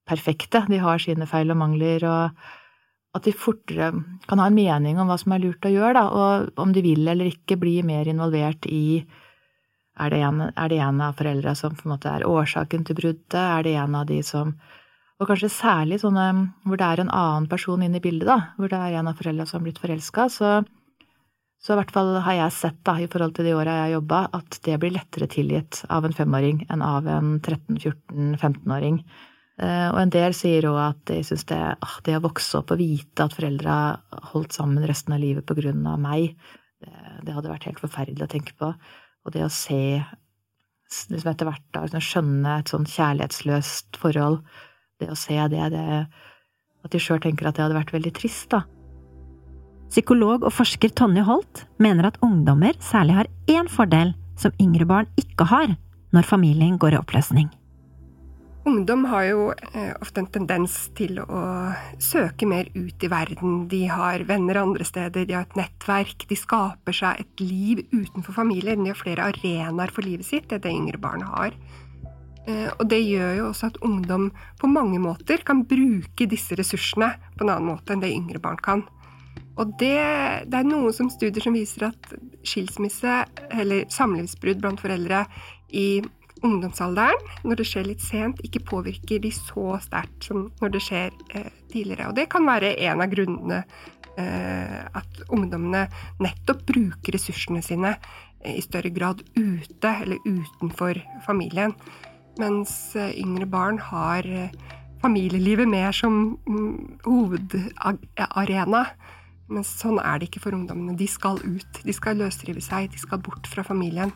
perfekte, 0.09 0.63
de 0.69 0.79
har 0.81 1.01
sine 1.01 1.27
feil 1.29 1.53
og 1.53 1.59
mangler, 1.61 2.03
og 2.09 3.15
at 3.15 3.27
de 3.27 3.31
fortere 3.31 3.91
kan 4.27 4.41
ha 4.41 4.47
en 4.49 4.57
mening 4.57 4.97
om 4.99 5.07
hva 5.07 5.17
som 5.21 5.35
er 5.35 5.43
lurt 5.43 5.65
å 5.65 5.71
gjøre, 5.71 5.93
da, 5.95 6.05
og 6.09 6.59
om 6.59 6.73
de 6.75 6.83
vil 6.83 7.05
eller 7.07 7.29
ikke 7.29 7.57
bli 7.61 7.77
mer 7.85 8.09
involvert 8.11 8.65
i 8.67 9.05
er 9.95 10.11
det, 10.11 10.19
en, 10.27 10.41
er 10.49 10.71
det 10.73 10.81
en 10.83 10.97
av 11.05 11.15
foreldra 11.15 11.53
som 11.55 11.77
på 11.77 11.85
en 11.85 11.93
måte 11.93 12.11
er 12.11 12.25
årsaken 12.27 12.83
til 12.83 12.97
bruddet? 12.97 13.37
Er 13.39 13.63
det 13.63 13.77
en 13.79 13.95
av 13.95 14.09
de 14.09 14.17
som 14.27 14.51
Og 15.15 15.29
kanskje 15.29 15.51
særlig 15.53 16.01
sånne 16.01 16.25
hvor 16.67 16.79
det 16.79 16.87
er 16.87 17.01
en 17.05 17.13
annen 17.13 17.45
person 17.51 17.83
inne 17.83 18.01
i 18.01 18.03
bildet, 18.03 18.27
da, 18.27 18.55
hvor 18.57 18.71
det 18.71 18.79
er 18.79 18.97
en 18.99 19.11
av 19.11 19.19
foreldra 19.19 19.45
som 19.47 19.61
har 19.61 19.67
blitt 19.69 19.79
forelska, 19.79 20.25
så, 20.31 20.49
så 21.63 21.75
i 21.75 21.79
hvert 21.79 21.93
fall 21.95 22.11
har 22.25 22.35
jeg 22.41 22.55
sett, 22.57 22.81
da, 22.87 22.97
i 22.99 23.07
forhold 23.11 23.37
til 23.37 23.47
de 23.47 23.53
åra 23.55 23.77
jeg 23.77 23.85
har 23.85 23.93
jobba, 23.93 24.25
at 24.35 24.59
det 24.67 24.75
blir 24.81 24.95
lettere 24.97 25.29
tilgitt 25.31 25.85
av 25.87 26.07
en 26.07 26.17
femåring 26.17 26.65
enn 26.67 26.83
av 26.83 27.07
en 27.07 27.37
13-14-15-åring. 27.39 28.99
Eh, 29.55 29.87
og 29.87 30.01
en 30.01 30.11
del 30.11 30.35
sier 30.35 30.67
òg 30.67 30.81
at 30.81 31.01
de 31.07 31.21
syns 31.23 31.47
det, 31.47 31.61
det, 32.03 32.17
å 32.19 32.25
vokse 32.27 32.59
opp 32.59 32.75
og 32.75 32.81
vite 32.81 33.23
at 33.23 33.35
foreldra 33.37 33.77
holdt 34.33 34.57
sammen 34.57 34.83
resten 34.83 35.15
av 35.15 35.23
livet 35.23 35.47
på 35.47 35.55
grunn 35.55 35.87
av 35.87 36.01
meg, 36.03 36.35
det, 36.83 36.91
det, 37.23 37.31
hadde 37.31 37.53
vært 37.53 37.69
helt 37.69 37.79
forferdelig 37.79 38.27
å 38.27 38.33
tenke 38.35 38.59
på. 38.59 38.73
Og 39.23 39.31
det 39.31 39.47
å 39.47 39.51
se, 39.63 40.03
liksom 41.07 41.31
etter 41.31 41.47
hvert 41.47 41.67
da, 41.71 41.87
liksom 41.87 42.03
skjønne 42.03 42.59
et 42.59 42.75
sånn 42.75 42.89
kjærlighetsløst 42.97 44.03
forhold, 44.03 44.41
det 45.01 45.11
å 45.11 45.17
se 45.19 45.35
det, 45.51 45.69
det 45.73 45.85
At 46.85 46.93
de 46.93 47.01
sjøl 47.01 47.19
tenker 47.19 47.47
at 47.49 47.57
det 47.57 47.65
hadde 47.65 47.79
vært 47.79 47.93
veldig 47.95 48.13
trist, 48.13 48.49
da. 48.53 48.61
Psykolog 49.89 50.43
og 50.45 50.53
forsker 50.53 50.91
Tonje 50.93 51.23
Holt 51.25 51.65
mener 51.81 52.09
at 52.09 52.19
ungdommer 52.25 52.77
særlig 52.83 53.19
har 53.19 53.29
én 53.49 53.69
fordel 53.71 54.13
som 54.37 54.53
yngre 54.61 54.85
barn 54.89 55.09
ikke 55.17 55.47
har 55.49 55.75
når 56.15 56.27
familien 56.27 56.77
går 56.81 56.95
i 56.95 56.99
oppløsning. 56.99 57.49
Ungdom 58.65 59.03
har 59.11 59.27
jo 59.27 59.41
eh, 59.53 59.91
ofte 60.01 60.23
en 60.23 60.29
tendens 60.33 60.75
til 60.97 61.19
å 61.21 61.41
søke 62.01 62.47
mer 62.49 62.71
ut 62.73 63.03
i 63.05 63.09
verden. 63.11 63.67
De 63.69 63.83
har 63.91 64.23
venner 64.25 64.57
andre 64.57 64.87
steder, 64.87 65.27
de 65.29 65.35
har 65.37 65.45
et 65.45 65.59
nettverk. 65.59 66.25
De 66.25 66.37
skaper 66.39 66.97
seg 66.97 67.21
et 67.21 67.43
liv 67.45 67.83
utenfor 67.93 68.33
familien. 68.33 68.81
De 68.81 68.89
har 68.89 68.97
flere 68.97 69.27
arenaer 69.29 69.93
for 69.93 70.07
livet 70.07 70.25
sitt 70.25 70.49
enn 70.49 70.63
det 70.65 70.73
yngre 70.73 70.97
barn 71.03 71.27
har. 71.29 71.53
Eh, 72.45 72.69
og 72.77 72.85
det 72.91 73.01
gjør 73.01 73.31
jo 73.39 73.47
også 73.49 73.71
at 73.71 73.79
ungdom 73.85 74.29
på 74.61 74.69
mange 74.69 74.99
måter 75.01 75.41
kan 75.45 75.63
bruke 75.65 76.27
disse 76.29 76.57
ressursene 76.57 77.13
på 77.37 77.45
en 77.45 77.53
annen 77.55 77.71
måte 77.73 77.95
enn 77.95 78.03
det 78.03 78.13
yngre 78.13 78.41
barn 78.43 78.61
kan. 78.61 78.85
Og 79.55 79.71
det, 79.79 79.95
det 80.51 80.59
er 80.59 80.67
noen 80.67 80.93
som 80.93 81.09
studier 81.11 81.43
som 81.43 81.55
viser 81.55 81.87
at 81.87 82.13
skilsmisse, 82.45 83.23
eller 83.55 83.87
samlivsbrudd 83.93 84.61
blant 84.61 84.83
foreldre 84.83 85.23
i 85.71 86.03
ungdomsalderen, 86.45 87.21
når 87.47 87.61
det 87.61 87.67
skjer 87.69 87.87
litt 87.87 88.03
sent, 88.03 88.41
ikke 88.45 88.63
påvirker 88.67 89.21
de 89.23 89.31
så 89.33 89.77
sterkt 89.83 90.27
som 90.27 90.49
når 90.61 90.75
det 90.75 90.81
skjer 90.83 91.13
eh, 91.37 91.51
tidligere. 91.71 92.09
Og 92.11 92.17
det 92.19 92.27
kan 92.31 92.47
være 92.47 92.75
en 92.85 93.03
av 93.03 93.11
grunnene 93.11 93.61
eh, 94.19 94.81
at 94.85 95.23
ungdommene 95.29 95.85
nettopp 96.21 96.65
bruker 96.67 97.15
ressursene 97.15 97.63
sine 97.65 97.95
eh, 97.95 98.57
i 98.59 98.65
større 98.65 98.91
grad 98.93 99.23
ute 99.37 99.95
eller 100.03 100.19
utenfor 100.27 100.99
familien. 101.25 101.73
Mens 102.41 102.95
eh, 102.99 103.13
yngre 103.21 103.47
barn 103.49 103.79
har 103.79 104.27
eh, 104.27 104.53
familielivet 105.03 105.69
mer 105.69 105.95
som 105.95 106.35
mm, 106.47 107.01
hovedarena. 107.05 108.85
Men 109.51 109.65
sånn 109.67 109.99
er 110.01 110.19
det 110.19 110.31
ikke 110.31 110.47
for 110.47 110.57
ungdommene. 110.57 110.97
De 110.97 111.07
skal 111.09 111.39
ut. 111.43 111.81
De 111.85 111.93
skal 111.93 112.19
løsrive 112.19 112.63
seg. 112.63 112.89
De 112.91 113.01
skal 113.01 113.21
bort 113.23 113.47
fra 113.49 113.63
familien. 113.65 114.13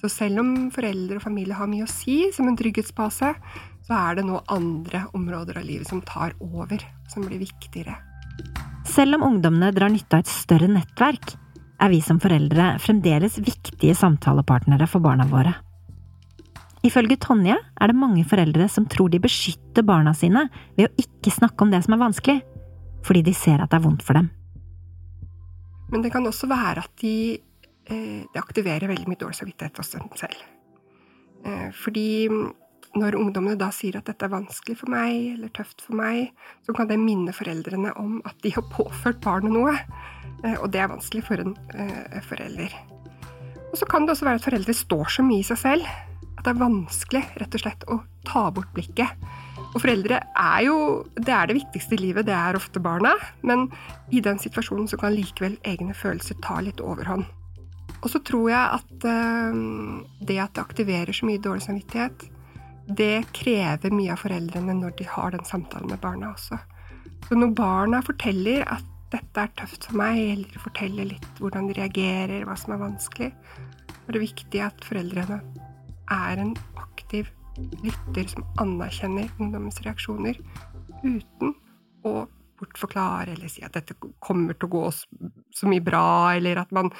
Så 0.00 0.10
selv 0.12 0.42
om 0.42 0.54
foreldre 0.74 1.20
og 1.20 1.24
familie 1.24 1.56
har 1.56 1.68
mye 1.70 1.86
å 1.86 1.90
si 1.90 2.26
som 2.34 2.48
en 2.50 2.58
trygghetsbase, 2.58 3.30
så 3.84 3.96
er 3.98 4.18
det 4.18 4.26
nå 4.26 4.40
andre 4.52 5.04
områder 5.16 5.60
av 5.60 5.68
livet 5.68 5.88
som 5.88 6.02
tar 6.04 6.34
over, 6.44 6.82
som 7.12 7.24
blir 7.24 7.40
viktigere. 7.40 7.96
Selv 8.88 9.16
om 9.18 9.24
ungdommene 9.30 9.72
drar 9.72 9.92
nytte 9.92 10.18
av 10.18 10.24
et 10.24 10.32
større 10.32 10.68
nettverk, 10.68 11.36
er 11.80 11.92
vi 11.92 12.00
som 12.04 12.20
foreldre 12.22 12.74
fremdeles 12.84 13.38
viktige 13.40 13.96
samtalepartnere 13.98 14.88
for 14.88 15.04
barna 15.04 15.26
våre. 15.28 15.54
Ifølge 16.84 17.16
Tonje 17.16 17.56
er 17.56 17.90
det 17.90 17.96
mange 17.96 18.26
foreldre 18.28 18.68
som 18.68 18.84
tror 18.90 19.08
de 19.12 19.22
beskytter 19.22 19.86
barna 19.86 20.12
sine 20.16 20.46
ved 20.76 20.90
å 20.90 20.94
ikke 21.00 21.32
snakke 21.32 21.64
om 21.64 21.72
det 21.72 21.80
som 21.86 21.96
er 21.96 22.02
vanskelig, 22.02 22.42
fordi 23.06 23.24
de 23.24 23.32
ser 23.36 23.62
at 23.64 23.72
det 23.72 23.80
er 23.80 23.86
vondt 23.86 24.04
for 24.04 24.20
dem. 24.20 24.28
Men 25.92 26.04
det 26.04 26.12
kan 26.12 26.26
også 26.26 26.48
være 26.50 26.84
at 26.84 26.92
de 27.00 27.16
Eh, 27.84 28.24
det 28.32 28.40
aktiverer 28.40 28.88
veldig 28.88 29.10
mye 29.10 29.20
dårlig 29.20 29.36
samvittighet 29.36 29.80
hos 29.80 29.90
dem 29.92 30.06
selv. 30.16 30.38
Eh, 31.44 31.68
fordi 31.76 32.30
når 32.94 33.18
ungdommene 33.18 33.58
da 33.60 33.68
sier 33.74 33.98
at 33.98 34.08
dette 34.08 34.24
er 34.24 34.32
vanskelig 34.32 34.78
for 34.80 34.92
meg, 34.92 35.34
eller 35.34 35.52
tøft 35.52 35.82
for 35.84 35.98
meg, 35.98 36.30
så 36.64 36.72
kan 36.76 36.88
det 36.88 37.00
minne 37.02 37.34
foreldrene 37.34 37.92
om 38.00 38.20
at 38.24 38.38
de 38.44 38.54
har 38.54 38.64
påført 38.72 39.20
barnet 39.24 39.52
noe. 39.52 39.74
Eh, 40.44 40.56
og 40.56 40.70
det 40.72 40.80
er 40.80 40.92
vanskelig 40.94 41.24
for 41.28 41.44
en 41.44 41.56
forelder. 42.24 42.72
Og 43.72 43.76
så 43.76 43.88
kan 43.90 44.06
det 44.06 44.14
også 44.14 44.28
være 44.30 44.40
at 44.40 44.48
foreldre 44.48 44.76
står 44.76 45.16
så 45.18 45.26
mye 45.26 45.42
i 45.42 45.46
seg 45.46 45.60
selv 45.60 45.94
det 46.44 46.52
er 46.52 46.60
vanskelig 46.60 47.22
rett 47.40 47.56
og 47.56 47.62
slett 47.62 47.86
å 47.88 47.98
ta 48.28 48.48
bort 48.52 48.72
blikket. 48.76 49.24
Og 49.74 49.80
foreldre 49.82 50.20
er 50.38 50.60
jo 50.66 50.76
Det 51.16 51.32
er 51.32 51.48
det 51.48 51.56
viktigste 51.56 51.96
i 51.96 52.02
livet, 52.02 52.26
det 52.26 52.34
er 52.36 52.56
ofte 52.58 52.80
barna. 52.80 53.14
Men 53.42 53.70
i 54.12 54.20
den 54.20 54.38
situasjonen 54.38 54.88
så 54.90 54.98
kan 55.00 55.14
likevel 55.14 55.56
egne 55.64 55.94
følelser 55.96 56.38
ta 56.44 56.60
litt 56.60 56.80
overhånd. 56.84 57.24
Og 58.04 58.10
så 58.12 58.20
tror 58.20 58.50
jeg 58.50 58.78
at 58.78 59.06
uh, 59.08 60.04
det 60.20 60.38
at 60.42 60.54
det 60.54 60.62
aktiverer 60.62 61.16
så 61.16 61.26
mye 61.26 61.40
dårlig 61.40 61.64
samvittighet, 61.64 62.26
det 62.84 63.24
krever 63.32 63.94
mye 63.96 64.12
av 64.12 64.20
foreldrene 64.20 64.74
når 64.76 64.98
de 64.98 65.06
har 65.08 65.32
den 65.32 65.46
samtalen 65.48 65.88
med 65.88 66.02
barna 66.02 66.34
også. 66.34 66.58
Så 67.24 67.38
når 67.38 67.54
barna 67.56 68.02
forteller 68.04 68.66
at 68.68 68.84
dette 69.14 69.40
er 69.40 69.52
tøft 69.56 69.88
for 69.88 69.96
meg, 69.96 70.20
eller 70.34 70.60
forteller 70.60 71.08
litt 71.14 71.40
hvordan 71.40 71.70
de 71.70 71.78
reagerer, 71.78 72.44
hva 72.44 72.56
som 72.60 72.74
er 72.74 72.82
vanskelig, 72.82 73.30
er 74.04 74.12
det 74.12 74.20
viktig 74.20 74.60
at 74.60 74.84
foreldrene 74.84 75.40
er 76.12 76.40
en 76.42 76.54
aktiv 76.80 77.30
lytter 77.84 78.26
som 78.30 78.46
anerkjenner 78.60 79.30
ungdommens 79.38 79.80
reaksjoner, 79.84 80.38
uten 81.04 81.54
å 82.04 82.24
bortforklare 82.58 83.34
eller 83.34 83.50
si 83.50 83.64
at 83.66 83.74
dette 83.76 83.96
kommer 84.22 84.56
til 84.56 84.68
å 84.68 84.74
gå 84.74 84.82
så 84.94 85.70
mye 85.70 85.84
bra, 85.84 86.34
eller 86.36 86.60
at 86.62 86.74
man, 86.74 86.90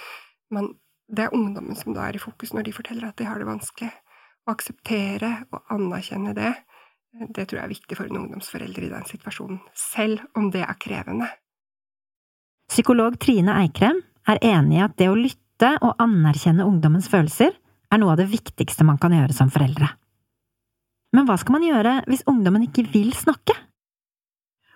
man 0.55 0.73
det 1.09 1.27
er 1.27 1.37
ungdommen 1.37 1.77
som 1.79 1.95
da 1.95 2.09
er 2.09 2.19
i 2.19 2.23
fokus 2.23 2.55
når 2.55 2.69
de 2.69 2.77
forteller 2.77 3.09
at 3.09 3.19
de 3.21 3.29
har 3.29 3.41
det 3.41 3.49
vanskelig. 3.49 3.91
Å 4.45 4.53
akseptere 4.53 5.31
og 5.55 5.73
anerkjenne 5.73 6.35
det, 6.37 6.53
det 7.15 7.47
tror 7.47 7.61
jeg 7.61 7.65
er 7.65 7.73
viktig 7.73 7.97
for 7.97 8.11
en 8.11 8.19
ungdomsforelder 8.25 8.87
i 8.87 8.93
den 8.93 9.07
situasjonen, 9.09 9.61
selv 9.79 10.25
om 10.37 10.51
det 10.53 10.65
er 10.67 10.81
krevende. 10.81 11.31
Psykolog 12.69 13.17
Trine 13.21 13.55
Eikrem 13.63 14.01
er 14.29 14.41
enig 14.45 14.81
i 14.81 14.85
at 14.85 14.97
det 15.01 15.09
å 15.13 15.17
lytte 15.17 15.75
og 15.85 16.01
anerkjenne 16.03 16.67
ungdommens 16.67 17.09
følelser 17.13 17.55
er 17.95 18.03
noe 18.03 18.15
av 18.15 18.21
det 18.21 18.31
viktigste 18.33 18.87
man 18.87 18.99
kan 19.03 19.15
gjøre 19.15 19.37
som 19.37 19.53
foreldre. 19.53 19.89
Men 21.15 21.29
hva 21.29 21.37
skal 21.39 21.57
man 21.57 21.67
gjøre 21.67 22.01
hvis 22.11 22.27
ungdommen 22.31 22.67
ikke 22.67 22.87
vil 22.91 23.13
snakke? 23.17 23.55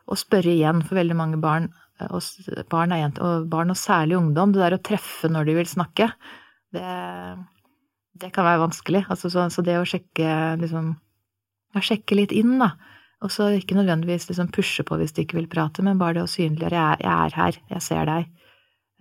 Å 0.09 0.17
spørre 0.17 0.55
igjen 0.55 0.81
for 0.87 0.97
veldig 0.97 1.17
mange 1.19 1.41
barn 1.43 1.69
og 2.07 2.23
barn, 2.71 2.93
og 3.19 3.49
barn, 3.51 3.73
og 3.75 3.79
særlig 3.79 4.17
ungdom, 4.19 4.53
det 4.55 4.63
der 4.63 4.77
å 4.77 4.85
treffe 4.87 5.31
når 5.31 5.49
de 5.49 5.57
vil 5.57 5.67
snakke, 5.67 6.07
det, 6.75 6.85
det 8.23 8.31
kan 8.35 8.47
være 8.47 8.63
vanskelig. 8.63 9.03
Altså, 9.11 9.31
så, 9.33 9.49
så, 9.51 9.65
det 9.67 9.81
å 9.81 9.89
sjekke 9.89 10.55
liksom 10.63 10.93
å 11.77 11.83
sjekke 11.85 12.17
litt 12.17 12.33
inn, 12.33 12.55
da. 12.63 12.73
Og 13.25 13.33
så 13.35 13.49
ikke 13.57 13.75
nødvendigvis 13.75 14.29
liksom 14.29 14.53
pushe 14.55 14.85
på 14.87 14.97
hvis 15.01 15.17
de 15.17 15.25
ikke 15.25 15.41
vil 15.41 15.51
prate, 15.51 15.83
men 15.83 15.99
bare 15.99 16.21
det 16.21 16.29
å 16.29 16.31
synliggjøre 16.31 16.79
jeg 16.79 17.11
er 17.11 17.35
her, 17.35 17.59
jeg 17.75 17.85
ser 17.85 18.07
deg. 18.07 18.31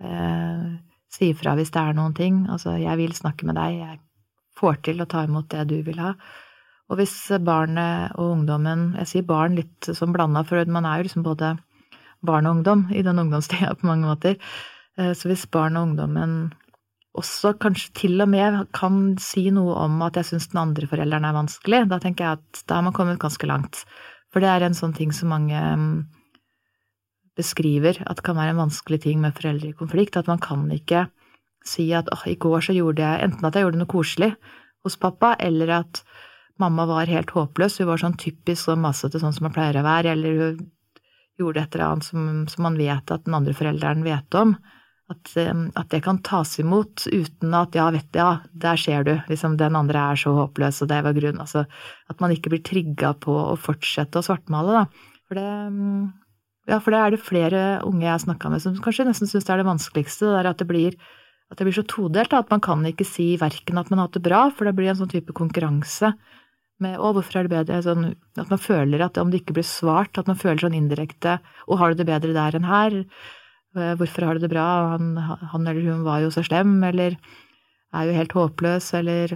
Eh, 0.02 0.66
si 1.14 1.30
ifra 1.32 1.54
hvis 1.58 1.70
det 1.74 1.84
er 1.84 1.96
noen 1.96 2.16
ting. 2.18 2.42
Altså, 2.50 2.74
jeg 2.82 2.98
vil 2.98 3.14
snakke 3.16 3.46
med 3.46 3.56
deg, 3.60 3.78
jeg 3.78 4.00
får 4.58 4.82
til 4.88 5.02
å 5.02 5.08
ta 5.10 5.24
imot 5.26 5.48
det 5.54 5.64
du 5.70 5.78
vil 5.86 6.00
ha. 6.02 6.14
Og 6.88 7.00
hvis 7.00 7.14
barnet 7.44 8.14
og 8.16 8.32
ungdommen 8.38 8.94
Jeg 9.02 9.10
sier 9.10 9.26
barn 9.28 9.58
litt 9.58 9.90
som 9.92 10.14
blanda, 10.14 10.44
for 10.46 10.64
man 10.72 10.88
er 10.88 11.00
jo 11.00 11.08
liksom 11.08 11.26
både 11.26 11.56
barn 12.24 12.48
og 12.48 12.58
ungdom 12.58 12.86
i 12.90 13.04
den 13.06 13.20
ungdomstida 13.20 13.74
på 13.78 13.86
mange 13.86 14.08
måter. 14.08 14.38
Eh, 14.98 15.12
så 15.14 15.30
hvis 15.30 15.46
barn 15.52 15.76
og 15.78 15.90
ungdommen 15.90 16.54
også 17.18 17.54
kanskje 17.58 17.94
til 17.96 18.22
og 18.22 18.30
med 18.30 18.60
kan 18.76 19.16
si 19.22 19.48
noe 19.54 19.74
om 19.84 19.98
at 20.06 20.18
jeg 20.18 20.30
syns 20.30 20.50
den 20.52 20.62
andre 20.62 20.86
forelderen 20.90 21.26
er 21.26 21.34
vanskelig, 21.34 21.82
da 21.90 21.98
tenker 22.02 22.24
jeg 22.24 22.38
at 22.38 22.62
da 22.68 22.78
har 22.78 22.86
man 22.86 22.94
kommet 22.96 23.20
ganske 23.22 23.48
langt. 23.48 23.82
For 24.32 24.44
det 24.44 24.50
er 24.52 24.66
en 24.66 24.76
sånn 24.76 24.94
ting 24.96 25.12
som 25.14 25.32
mange 25.32 25.56
mm, 25.58 26.04
beskriver 27.38 28.02
at 28.04 28.20
det 28.20 28.26
kan 28.26 28.38
være 28.38 28.54
en 28.54 28.64
vanskelig 28.66 29.00
ting 29.06 29.22
med 29.22 29.36
foreldre 29.36 29.72
i 29.72 29.78
konflikt. 29.78 30.18
At 30.20 30.28
man 30.30 30.42
kan 30.42 30.66
ikke 30.74 31.06
si 31.66 31.88
at 31.96 32.08
oh, 32.14 32.24
i 32.28 32.36
går 32.40 32.68
så 32.68 32.76
gjorde 32.76 33.04
jeg 33.04 33.26
enten 33.26 33.46
at 33.46 33.56
jeg 33.56 33.66
gjorde 33.66 33.80
noe 33.82 33.90
koselig 33.90 34.32
hos 34.86 34.96
pappa, 35.00 35.34
eller 35.42 35.72
at 35.82 36.02
mamma 36.58 36.86
var 36.88 37.10
helt 37.10 37.30
håpløs. 37.34 37.78
Hun 37.80 37.90
var 37.90 38.02
sånn 38.02 38.18
typisk 38.20 38.72
og 38.72 38.80
masete, 38.82 39.20
sånn 39.20 39.34
som 39.36 39.48
man 39.48 39.54
pleier 39.56 39.78
å 39.78 39.86
være, 39.86 40.14
eller 40.14 40.42
hun 40.42 40.66
gjorde 41.38 41.62
et 41.62 41.76
eller 41.76 41.86
annet 41.92 42.08
som, 42.08 42.26
som 42.50 42.66
man 42.66 42.78
vet 42.78 43.14
at 43.14 43.26
den 43.26 43.36
andre 43.38 43.54
forelderen 43.54 44.04
vet 44.06 44.38
om. 44.38 44.56
At, 45.08 45.30
at, 45.40 45.86
det 45.88 46.02
kan 46.04 46.18
tas 46.20 46.50
imot 46.60 47.06
uten 47.08 47.54
at 47.56 47.76
ja, 47.78 47.86
vet 47.94 48.10
du, 48.12 48.18
ja, 48.20 48.42
der 48.52 48.80
ser 48.80 49.06
du, 49.06 49.14
liksom 49.30 49.54
den 49.60 49.78
andre 49.78 50.02
er 50.12 50.20
så 50.20 50.34
håpløs, 50.36 50.82
og 50.84 50.90
det 50.90 50.98
var 51.06 51.16
grunn. 51.16 51.38
Altså 51.40 51.64
at 52.12 52.20
man 52.20 52.34
ikke 52.34 52.52
blir 52.52 52.64
trigga 52.66 53.14
på 53.16 53.32
å 53.32 53.56
fortsette 53.56 54.20
å 54.20 54.26
svartmale, 54.26 54.82
da. 54.82 55.14
For 55.28 55.38
det 55.40 55.48
ja, 56.68 56.76
for 56.84 56.92
det 56.92 57.00
er 57.00 57.14
det 57.14 57.24
flere 57.24 57.60
unge 57.88 58.04
jeg 58.04 58.12
har 58.12 58.20
snakka 58.20 58.50
med 58.52 58.60
som 58.60 58.74
kanskje 58.84 59.06
nesten 59.08 59.30
syns 59.30 59.46
det 59.48 59.54
er 59.54 59.62
det 59.62 59.70
vanskeligste, 59.70 60.26
det 60.26 60.34
der 60.36 60.50
at 60.50 60.60
det 60.60 60.68
blir 60.68 60.98
at 61.48 61.58
det 61.58 61.64
blir 61.64 61.76
så 61.78 61.86
todelt 61.88 62.34
at 62.36 62.50
man 62.52 62.60
kan 62.64 62.84
ikke 62.88 63.06
si 63.08 63.30
verken 63.40 63.80
at 63.80 63.88
man 63.88 64.02
har 64.02 64.08
hatt 64.08 64.18
det 64.18 64.26
bra, 64.26 64.42
for 64.52 64.68
det 64.68 64.74
blir 64.76 64.92
en 64.92 65.00
sånn 65.00 65.12
type 65.12 65.34
konkurranse 65.36 66.12
med 66.82 67.00
å, 67.00 67.10
hvorfor 67.16 67.40
er 67.40 67.48
det 67.48 67.54
bedre 67.56 67.80
sånn, 67.82 68.12
At 68.38 68.52
man 68.52 68.60
føler 68.62 69.02
at 69.02 69.18
om 69.18 69.32
det 69.32 69.42
ikke 69.42 69.56
blir 69.56 69.66
svart, 69.66 70.18
at 70.20 70.28
man 70.30 70.38
føler 70.38 70.62
sånn 70.62 70.76
indirekte 70.78 71.38
å, 71.66 71.78
har 71.80 71.90
du 71.90 72.00
det 72.00 72.06
bedre 72.06 72.36
der 72.36 72.58
enn 72.58 72.68
her? 72.68 73.00
Eh, 73.74 73.94
hvorfor 73.98 74.28
har 74.28 74.38
du 74.38 74.44
det 74.44 74.52
bra? 74.52 74.94
Han, 74.94 75.16
han, 75.18 75.66
eller 75.66 75.82
hun 75.88 76.04
var 76.06 76.22
jo 76.22 76.30
så 76.34 76.44
slem, 76.46 76.78
eller 76.86 77.18
er 77.96 78.06
jo 78.06 78.14
helt 78.14 78.36
håpløs, 78.36 78.92
eller 79.00 79.34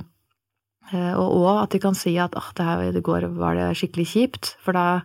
eh, 0.92 1.14
Og 1.16 1.40
òg 1.40 1.64
at 1.64 1.74
de 1.74 1.82
kan 1.82 1.98
si 1.98 2.14
at 2.20 2.36
åh, 2.38 2.52
det 2.54 2.68
her 2.68 2.92
det 2.94 3.04
går 3.08 3.26
var 3.40 3.58
det 3.58 3.72
skikkelig 3.80 4.08
kjipt, 4.12 4.54
for 4.62 4.76
da 4.76 5.02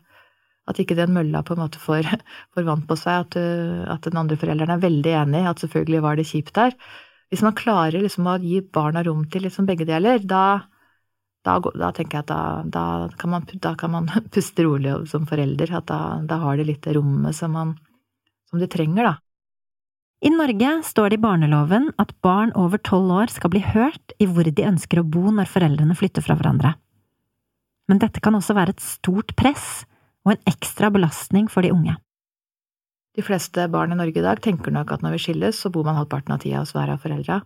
at 0.67 0.79
ikke 0.81 0.97
den 0.97 1.13
mølla 1.15 1.43
på 1.45 1.55
en 1.55 1.63
måte 1.63 1.81
får, 1.81 2.07
får 2.53 2.67
vann 2.67 2.86
på 2.88 2.97
seg, 3.00 3.25
at, 3.25 3.38
uh, 3.39 3.83
at, 3.93 4.07
den 4.07 4.19
andre 4.19 4.39
forelderen 4.39 4.75
er 4.75 4.83
veldig 4.83 5.13
enig 5.24 5.43
i 5.43 5.51
at 5.51 5.63
selvfølgelig 5.63 6.03
var 6.05 6.19
det 6.19 6.27
kjipt 6.29 6.55
der. 6.57 6.75
Hvis 7.31 7.43
man 7.43 7.55
klarer 7.59 8.00
liksom 8.03 8.27
å 8.27 8.38
gi 8.39 8.62
barna 8.62 9.03
rom 9.03 9.25
til 9.31 9.47
liksom 9.47 9.67
begge 9.67 9.88
deler, 9.88 10.21
da, 10.24 10.63
da, 11.47 11.57
da 11.59 11.91
tenker 11.95 12.19
jeg 12.19 12.27
at 12.27 12.71
da, 12.71 12.86
kan 13.19 13.33
man, 13.33 13.47
da, 13.63 13.75
kan 13.79 13.93
man, 13.95 14.09
puste 14.33 14.63
rolig 14.63 14.95
som 15.12 15.27
forelder. 15.27 15.75
At 15.81 15.91
da, 15.91 16.41
har 16.43 16.59
de 16.59 16.67
litt 16.69 16.83
det 16.88 16.95
rommet 16.95 17.36
som, 17.36 17.55
man, 17.55 17.75
som 18.51 18.63
de 18.63 18.69
trenger, 18.71 19.12
da. 19.12 19.15
I 20.25 20.31
Norge 20.33 20.69
står 20.81 21.12
det 21.12 21.19
i 21.19 21.21
barneloven 21.21 21.91
at 22.01 22.15
barn 22.25 22.50
over 22.57 22.81
tolv 22.81 23.12
år 23.19 23.29
skal 23.29 23.51
bli 23.53 23.62
hørt 23.62 24.15
i 24.17 24.25
hvor 24.25 24.47
de 24.50 24.65
ønsker 24.65 25.03
å 25.03 25.05
bo 25.05 25.29
når 25.29 25.51
foreldrene 25.51 25.93
flytter 26.00 26.25
fra 26.25 26.33
hverandre. 26.39 26.71
Men 27.88 28.01
dette 28.01 28.24
kan 28.24 28.36
også 28.36 28.55
være 28.57 28.74
et 28.74 28.81
stort 28.81 29.36
press 29.38 29.86
og 30.27 30.36
en 30.36 30.51
ekstra 30.51 30.91
belastning 30.91 31.48
for 31.51 31.63
de 31.63 31.72
unge. 31.72 31.96
De 33.17 33.24
fleste 33.25 33.63
barn 33.74 33.96
i 33.96 33.98
Norge 33.98 34.19
i 34.19 34.25
dag 34.25 34.41
tenker 34.43 34.74
nok 34.75 34.91
at 34.93 35.01
når 35.01 35.15
vi 35.15 35.24
skilles, 35.24 35.57
så 35.57 35.72
bor 35.74 35.88
man 35.88 35.98
halvparten 35.98 36.36
av 36.36 36.43
tida 36.43 36.60
hos 36.62 36.75
hver 36.75 36.91
av 36.93 37.01
foreldra, 37.01 37.39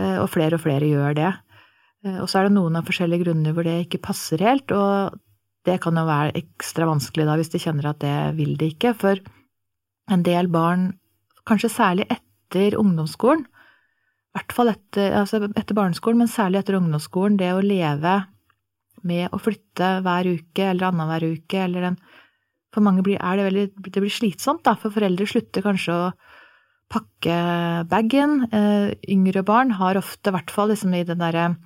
eh, 0.00 0.16
og 0.18 0.30
flere 0.32 0.56
og 0.56 0.64
flere 0.64 0.88
gjør 0.88 1.18
det. 1.18 1.32
Eh, 2.06 2.16
og 2.18 2.26
så 2.26 2.40
er 2.40 2.48
det 2.48 2.56
noen 2.56 2.80
av 2.80 2.88
forskjellige 2.88 3.26
grunner 3.26 3.54
hvor 3.54 3.68
det 3.68 3.76
ikke 3.84 4.02
passer 4.08 4.42
helt, 4.42 4.72
og 4.72 5.20
det 5.68 5.76
kan 5.84 6.00
jo 6.00 6.08
være 6.08 6.34
ekstra 6.40 6.88
vanskelig 6.88 7.28
da 7.28 7.36
hvis 7.36 7.52
de 7.52 7.60
kjenner 7.62 7.92
at 7.92 8.00
det 8.02 8.16
vil 8.40 8.56
de 8.58 8.72
ikke, 8.72 8.96
for 8.96 9.20
en 10.10 10.26
del 10.26 10.48
barn, 10.50 10.94
kanskje 11.46 11.70
særlig 11.70 12.08
etter 12.10 12.78
ungdomsskolen, 12.80 13.44
i 13.44 14.38
hvert 14.38 14.54
fall 14.54 14.70
etter, 14.72 15.12
altså 15.20 15.42
etter 15.44 15.76
barneskolen, 15.76 16.22
men 16.22 16.30
særlig 16.30 16.62
etter 16.62 16.78
ungdomsskolen, 16.78 17.38
det 17.38 17.50
å 17.52 17.62
leve 17.62 18.20
med 19.06 19.30
å 19.32 19.40
flytte 19.40 19.92
hver 20.04 20.28
uke 20.30 20.66
eller 20.72 20.90
annenhver 20.90 21.26
uke, 21.36 21.64
eller 21.66 21.90
den 21.90 22.00
For 22.70 22.80
mange 22.86 23.02
blir, 23.02 23.18
det 23.18 23.46
veldig 23.48 23.82
Det 23.82 24.00
blir 24.00 24.12
slitsomt, 24.14 24.62
da, 24.62 24.76
for 24.78 24.94
foreldre 24.94 25.26
slutter 25.26 25.62
kanskje 25.62 25.92
å 25.92 26.12
pakke 26.90 27.34
bagen. 27.90 28.46
Eh, 28.52 28.94
yngre 29.10 29.42
barn 29.42 29.70
har 29.70 29.98
ofte, 29.98 30.30
i 30.30 30.34
hvert 30.34 30.50
fall 30.50 30.70
liksom 30.70 30.94
i 30.94 31.04
det 31.04 31.18
derre 31.18 31.56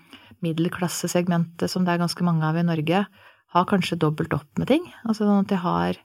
middelklassesegmentet 0.44 1.70
som 1.70 1.84
det 1.84 1.94
er 1.94 2.02
ganske 2.02 2.24
mange 2.24 2.44
av 2.44 2.56
i 2.56 2.64
Norge, 2.64 3.06
har 3.54 3.68
kanskje 3.70 4.00
dobbelt 4.00 4.32
opp 4.36 4.48
med 4.58 4.68
ting. 4.68 4.84
Altså 5.04 5.24
sånn 5.24 5.44
at 5.44 5.52
de 5.52 5.60
har 5.60 6.00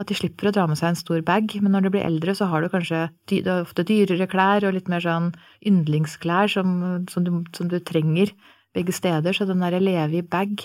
at 0.00 0.08
de 0.08 0.16
slipper 0.16 0.48
å 0.48 0.54
dra 0.54 0.64
med 0.66 0.78
seg 0.80 0.92
en 0.92 0.98
stor 0.98 1.20
bag, 1.26 1.52
men 1.62 1.74
når 1.74 1.86
du 1.86 1.92
blir 1.94 2.06
eldre, 2.06 2.34
så 2.34 2.48
har 2.50 2.64
du 2.64 2.70
kanskje 2.72 3.04
er 3.06 3.50
ofte 3.60 3.84
dyrere 3.86 4.26
klær 4.30 4.66
og 4.66 4.74
litt 4.76 4.88
mer 4.90 5.04
sånn 5.04 5.30
yndlingsklær 5.68 6.50
som, 6.50 6.72
som, 7.12 7.26
du, 7.26 7.44
som 7.54 7.70
du 7.70 7.78
trenger 7.78 8.32
begge 8.76 8.94
steder, 8.96 9.34
så 9.36 9.46
den 9.48 9.62
derre 9.62 9.82
leve 9.82 10.20
i 10.20 10.24
bag 10.24 10.64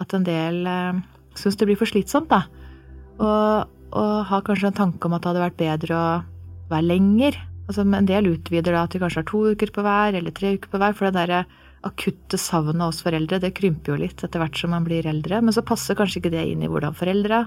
At 0.00 0.14
en 0.16 0.24
del 0.24 0.64
eh, 0.68 1.00
syns 1.36 1.58
det 1.60 1.66
blir 1.68 1.78
for 1.78 1.88
slitsomt, 1.88 2.30
da. 2.30 2.44
Og, 3.20 3.70
og 3.92 4.12
har 4.30 4.44
kanskje 4.46 4.70
en 4.70 4.78
tanke 4.78 5.06
om 5.06 5.16
at 5.16 5.22
det 5.22 5.32
hadde 5.32 5.42
vært 5.44 5.58
bedre 5.60 5.96
å 5.96 6.06
være 6.70 6.88
lenger. 6.88 7.36
Altså, 7.66 7.84
en 7.84 8.08
del 8.08 8.30
utvider 8.30 8.74
da 8.74 8.86
til 8.88 9.02
kanskje 9.02 9.20
har 9.20 9.28
to 9.28 9.42
uker 9.52 9.72
på 9.74 9.84
hver, 9.84 10.16
eller 10.16 10.34
tre 10.34 10.54
uker 10.56 10.72
på 10.72 10.80
hver. 10.80 10.96
For 10.96 11.08
det 11.08 11.18
derre 11.18 11.42
akutte 11.86 12.40
savnet 12.40 12.82
hos 12.82 13.02
foreldre, 13.04 13.40
det 13.42 13.54
krymper 13.56 13.94
jo 13.94 14.00
litt 14.02 14.24
etter 14.24 14.42
hvert 14.42 14.56
som 14.58 14.72
man 14.74 14.86
blir 14.88 15.06
eldre. 15.08 15.42
Men 15.44 15.56
så 15.56 15.64
passer 15.66 15.98
kanskje 15.98 16.22
ikke 16.22 16.34
det 16.34 16.46
inn 16.48 16.64
i 16.64 16.70
hvordan 16.70 16.96
foreldra 16.96 17.44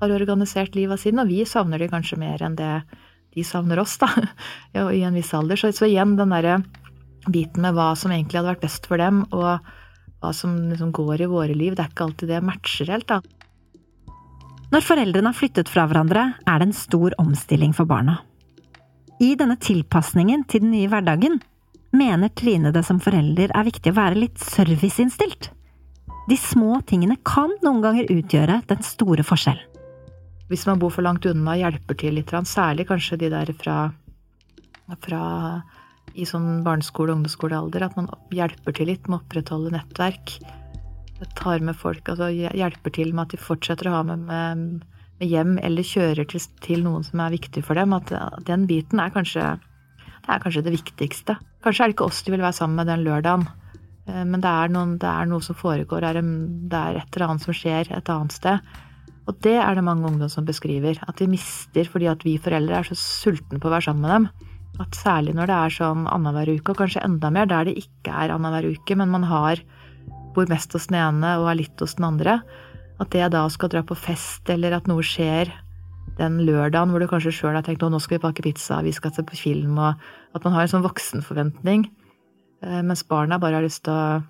har 0.00 0.12
organisert 0.12 0.76
livet 0.76 1.00
sine, 1.00 1.24
og 1.24 1.32
vi 1.32 1.44
savner 1.48 1.80
de 1.80 1.88
kanskje 1.88 2.18
mer 2.20 2.42
enn 2.44 2.58
det 2.58 2.72
de 3.36 3.44
savner 3.44 3.80
oss, 3.80 3.96
da, 4.00 4.08
i 4.96 5.02
en 5.04 5.16
viss 5.16 5.32
alder. 5.36 5.60
Så, 5.60 5.72
så 5.76 5.88
igjen 5.88 6.16
den 6.20 6.32
derre 6.32 6.60
biten 7.32 7.64
med 7.64 7.76
hva 7.76 7.92
som 7.98 8.12
egentlig 8.14 8.40
hadde 8.40 8.52
vært 8.54 8.64
best 8.66 8.86
for 8.88 9.00
dem, 9.02 9.24
og 9.34 9.58
hva 10.22 10.32
som 10.34 10.54
liksom 10.70 10.92
går 10.96 11.24
i 11.24 11.30
våre 11.30 11.56
liv. 11.56 11.74
Det 11.76 11.84
er 11.84 11.92
ikke 11.92 12.06
alltid 12.08 12.32
det 12.32 12.44
matcher 12.44 12.92
helt, 12.94 13.10
da. 13.10 13.20
Når 14.72 14.82
foreldrene 14.82 15.30
har 15.30 15.38
flyttet 15.38 15.70
fra 15.70 15.84
hverandre, 15.86 16.24
er 16.42 16.58
det 16.58 16.68
en 16.68 16.76
stor 16.76 17.14
omstilling 17.22 17.74
for 17.76 17.86
barna. 17.88 18.18
I 19.22 19.34
denne 19.38 19.56
tilpasningen 19.56 20.42
til 20.50 20.64
den 20.64 20.74
nye 20.74 20.90
hverdagen 20.92 21.38
mener 21.96 22.32
Trine 22.36 22.72
det 22.74 22.82
som 22.84 22.98
forelder 23.00 23.54
er 23.54 23.68
viktig 23.68 23.92
å 23.94 23.96
være 23.96 24.18
litt 24.18 24.42
serviceinnstilt. 24.42 25.52
De 26.26 26.36
små 26.36 26.80
tingene 26.90 27.16
kan 27.24 27.52
noen 27.62 27.80
ganger 27.84 28.10
utgjøre 28.10 28.60
den 28.66 28.82
store 28.84 29.24
forskjellen. 29.24 29.72
Hvis 30.50 30.66
man 30.66 30.78
bor 30.78 30.92
for 30.94 31.02
langt 31.02 31.26
unna, 31.26 31.56
hjelper 31.58 31.96
til 31.98 32.14
litt, 32.18 32.30
særlig 32.46 32.86
kanskje 32.86 33.18
de 33.18 33.30
der 33.32 33.50
fra, 33.58 33.76
fra 35.02 35.22
i 36.16 36.26
sånn 36.28 36.62
barneskole- 36.64 37.12
og 37.12 37.20
ungdomsskolealder, 37.20 37.86
at 37.86 37.96
man 37.98 38.08
hjelper 38.34 38.76
til 38.76 38.90
litt 38.90 39.08
med 39.08 39.18
å 39.18 39.22
opprettholde 39.22 39.74
nettverk. 39.74 40.36
Tar 41.38 41.64
med 41.64 41.76
folk, 41.78 42.08
altså 42.12 42.28
hjelper 42.32 42.92
til 42.92 43.12
med 43.14 43.26
at 43.26 43.34
de 43.34 43.40
fortsetter 43.40 43.88
å 43.88 43.98
ha 43.98 44.02
med, 44.04 44.24
med, 44.28 44.86
med 45.20 45.30
hjem, 45.32 45.56
eller 45.64 45.86
kjører 45.86 46.28
til, 46.28 46.42
til, 46.64 46.82
noen 46.84 47.06
som 47.06 47.22
er 47.24 47.36
viktig 47.36 47.64
for 47.64 47.78
dem. 47.78 47.94
At 47.96 48.12
den 48.48 48.66
biten 48.68 49.00
er 49.00 49.14
kanskje, 49.14 49.54
det 50.16 50.32
er 50.32 50.42
kanskje 50.44 50.64
det 50.66 50.74
viktigste. 50.76 51.38
Kanskje 51.64 51.84
er 51.84 51.92
det 51.92 51.96
ikke 51.96 52.10
oss 52.10 52.24
de 52.26 52.34
vil 52.34 52.44
være 52.44 52.58
sammen 52.58 52.82
med 52.82 52.92
den 52.92 53.06
lørdagen, 53.06 53.46
eh, 54.08 54.24
men 54.24 54.42
det 54.44 54.50
er, 54.50 54.72
noen, 54.72 54.98
det 55.02 55.12
er 55.12 55.30
noe 55.30 55.44
som 55.44 55.58
foregår, 55.58 56.08
det 56.16 56.82
er 56.82 57.00
et 57.00 57.16
eller 57.16 57.30
annet 57.30 57.46
som 57.48 57.56
skjer 57.56 57.92
et 57.96 58.12
annet 58.12 58.36
sted. 58.36 58.76
Og 59.26 59.38
det 59.42 59.56
er 59.58 59.74
det 59.74 59.82
mange 59.82 60.06
ungdom 60.06 60.30
som 60.30 60.46
beskriver. 60.46 61.00
At 61.08 61.18
de 61.18 61.26
mister 61.30 61.88
fordi 61.90 62.06
at 62.10 62.22
vi 62.22 62.36
foreldre 62.38 62.78
er 62.78 62.86
så 62.86 62.96
sultne 62.98 63.58
på 63.58 63.68
å 63.68 63.74
være 63.74 63.88
sammen 63.88 64.06
med 64.06 64.14
dem. 64.14 64.52
At 64.82 64.96
særlig 64.98 65.32
når 65.36 65.48
det 65.48 65.56
er 65.56 65.74
sånn 65.78 66.06
annenhver 66.12 66.50
uke, 66.52 66.72
og 66.72 66.80
kanskje 66.82 67.04
enda 67.06 67.30
mer 67.32 67.48
der 67.48 67.68
det 67.68 67.76
ikke 67.80 68.12
er 68.12 68.34
annenhver 68.34 68.68
uke, 68.76 68.96
men 68.98 69.12
man 69.12 69.24
har 69.28 69.62
bor 70.36 70.48
mest 70.50 70.74
hos 70.76 70.90
den 70.90 70.98
ene 71.00 71.36
og 71.40 71.48
er 71.50 71.60
litt 71.62 71.80
hos 71.80 71.96
den 71.96 72.08
andre, 72.10 72.40
at 73.00 73.12
det 73.12 73.30
da 73.32 73.46
skal 73.52 73.72
dra 73.72 73.82
på 73.84 73.96
fest, 73.96 74.44
eller 74.52 74.76
at 74.76 74.88
noe 74.88 75.04
skjer 75.04 75.52
den 76.16 76.38
lørdagen 76.46 76.92
hvor 76.92 77.02
du 77.02 77.08
kanskje 77.10 77.34
sjøl 77.34 77.56
har 77.56 77.64
tenkt 77.64 77.84
å 77.84 77.90
nå 77.92 78.00
skal 78.00 78.18
vi 78.18 78.24
bake 78.24 78.44
pizza, 78.44 78.80
vi 78.84 78.94
skal 78.96 79.12
se 79.16 79.24
på 79.26 79.36
film, 79.36 79.76
og 79.80 80.36
at 80.36 80.44
man 80.44 80.54
har 80.56 80.64
en 80.64 80.72
sånn 80.76 80.84
voksenforventning, 80.86 81.88
eh, 82.64 82.82
mens 82.84 83.04
barna 83.08 83.40
bare 83.40 83.60
har 83.60 83.66
lyst 83.66 83.84
til 83.88 83.96
å 83.96 84.22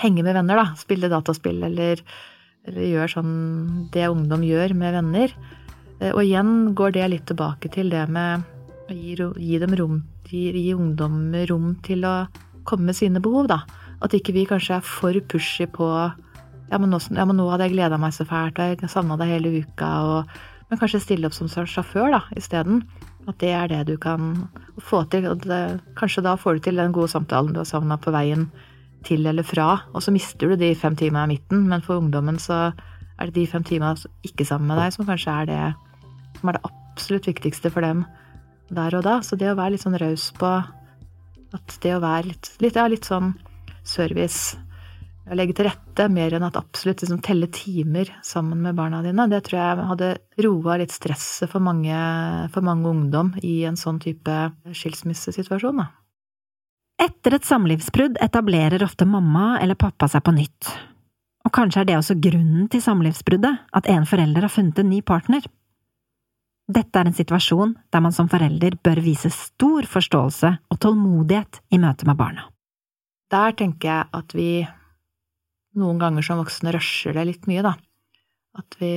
henge 0.00 0.24
med 0.26 0.36
venner, 0.38 0.60
da, 0.60 0.78
spille 0.78 1.10
dataspill 1.12 1.62
eller, 1.66 2.02
eller 2.68 2.86
gjøre 2.86 3.10
sånn 3.14 3.34
det 3.94 4.06
ungdom 4.10 4.46
gjør 4.46 4.74
med 4.78 4.96
venner. 4.98 5.34
Eh, 6.00 6.12
og 6.12 6.22
igjen 6.24 6.72
går 6.78 6.96
det 6.96 7.10
litt 7.14 7.28
tilbake 7.30 7.72
til 7.74 7.90
det 7.92 8.06
med 8.12 8.46
Gi, 8.90 9.14
gi, 9.14 9.58
dem 9.62 9.74
rom, 9.78 10.00
gi, 10.26 10.48
gi 10.50 10.72
ungdom 10.74 11.30
rom 11.46 11.74
til 11.86 12.04
å 12.08 12.14
komme 12.66 12.90
med 12.90 12.98
sine 12.98 13.22
behov, 13.22 13.46
da. 13.50 13.60
At 14.02 14.14
ikke 14.16 14.34
vi 14.34 14.46
kanskje 14.48 14.80
er 14.80 14.86
for 14.86 15.14
pushy 15.30 15.68
på 15.70 15.86
ja, 16.70 16.78
men 16.78 16.90
nå, 16.92 17.00
ja, 17.14 17.26
men 17.26 17.38
nå 17.38 17.48
hadde 17.50 17.66
jeg 17.66 17.74
gleda 17.74 17.98
meg 17.98 18.14
så 18.14 18.26
fælt, 18.26 18.58
og 18.58 18.74
jeg 18.82 18.90
savna 18.90 19.18
deg 19.18 19.32
hele 19.34 19.60
uka, 19.62 19.90
og 20.06 20.40
Men 20.70 20.78
kanskje 20.78 21.00
stille 21.02 21.26
opp 21.26 21.34
som 21.34 21.48
sjåfør, 21.50 22.12
da, 22.14 22.20
isteden. 22.38 22.84
At 23.26 23.40
det 23.42 23.48
er 23.50 23.66
det 23.66 23.80
du 23.88 23.96
kan 23.98 24.46
få 24.78 25.00
til. 25.10 25.26
Og 25.26 25.42
det, 25.42 25.80
kanskje 25.98 26.22
da 26.22 26.36
får 26.38 26.54
du 26.54 26.60
til 26.60 26.78
den 26.78 26.92
gode 26.94 27.10
samtalen 27.10 27.50
du 27.50 27.58
har 27.58 27.66
savna 27.66 27.96
på 27.98 28.12
veien 28.14 28.46
til 29.02 29.26
eller 29.26 29.42
fra, 29.42 29.80
og 29.90 30.04
så 30.04 30.12
mister 30.14 30.46
du 30.46 30.54
de 30.60 30.74
fem 30.78 30.94
timene 30.94 31.24
i 31.26 31.32
midten, 31.34 31.66
men 31.66 31.82
for 31.82 31.98
ungdommen 31.98 32.38
så 32.38 32.70
er 33.18 33.28
det 33.28 33.34
de 33.34 33.46
fem 33.50 33.64
timene 33.64 33.96
ikke 34.22 34.46
sammen 34.46 34.70
med 34.70 34.78
deg 34.78 34.94
som 34.94 35.08
kanskje 35.08 35.36
er 35.42 35.50
det 35.50 35.60
som 36.38 36.50
er 36.52 36.56
det 36.56 36.70
absolutt 36.70 37.26
viktigste 37.26 37.72
for 37.72 37.84
dem 37.84 38.04
der 38.74 38.96
og 38.98 39.06
da. 39.06 39.18
Så 39.26 39.38
det 39.38 39.50
å 39.50 39.58
være 39.58 39.76
litt 39.76 39.84
sånn 39.84 39.98
raus 40.00 40.30
på 40.38 40.50
at 41.50 41.78
det 41.82 41.94
å 41.96 42.02
være 42.02 42.30
litt, 42.30 42.52
litt, 42.62 42.76
ja, 42.78 42.86
litt 42.90 43.08
sånn 43.08 43.32
service 43.86 44.58
å 45.30 45.36
legge 45.38 45.54
til 45.54 45.68
rette, 45.68 46.08
mer 46.10 46.34
enn 46.34 46.44
at 46.46 46.58
absolutt 46.58 47.04
liksom, 47.04 47.20
telle 47.22 47.46
timer 47.54 48.08
sammen 48.26 48.62
med 48.64 48.74
barna 48.78 49.02
dine. 49.04 49.28
Det 49.30 49.44
tror 49.46 49.58
jeg 49.60 49.88
hadde 49.90 50.10
roa 50.46 50.78
litt 50.80 50.94
stresset 50.94 51.50
for 51.52 51.62
mange, 51.62 51.94
for 52.54 52.66
mange 52.66 52.90
ungdom 52.90 53.34
i 53.46 53.60
en 53.68 53.78
sånn 53.78 54.00
type 54.02 54.36
skilsmissesituasjon. 54.74 55.82
Da. 55.84 55.90
Etter 57.00 57.38
et 57.38 57.46
samlivsbrudd 57.46 58.18
etablerer 58.20 58.82
ofte 58.84 59.06
mamma 59.08 59.54
eller 59.60 59.78
pappa 59.78 60.08
seg 60.10 60.24
på 60.26 60.34
nytt. 60.36 60.72
Og 61.46 61.54
kanskje 61.56 61.84
er 61.84 61.88
det 61.88 62.00
også 62.00 62.18
grunnen 62.20 62.66
til 62.72 62.82
samlivsbruddet, 62.84 63.70
at 63.72 63.88
en 63.88 64.04
forelder 64.08 64.44
har 64.44 64.52
funnet 64.52 64.82
en 64.82 64.90
ny 64.90 65.00
partner. 65.06 65.46
Dette 66.70 67.00
er 67.00 67.08
en 67.08 67.16
situasjon 67.16 67.74
der 67.90 68.02
man 68.04 68.14
som 68.14 68.28
forelder 68.30 68.76
bør 68.84 69.00
vise 69.02 69.30
stor 69.34 69.86
forståelse 69.90 70.50
og 70.70 70.80
tålmodighet 70.82 71.62
i 71.74 71.80
møte 71.82 72.06
med 72.06 72.18
barna. 72.20 72.46
Der 73.30 73.54
tenker 73.58 73.88
jeg 73.88 74.08
at 74.14 74.34
vi 74.34 74.50
noen 75.78 76.00
ganger 76.02 76.26
som 76.26 76.40
voksne 76.40 76.74
rusher 76.74 77.14
det 77.16 77.26
litt 77.26 77.48
mye, 77.50 77.62
da. 77.66 77.74
At 78.58 78.74
vi 78.80 78.90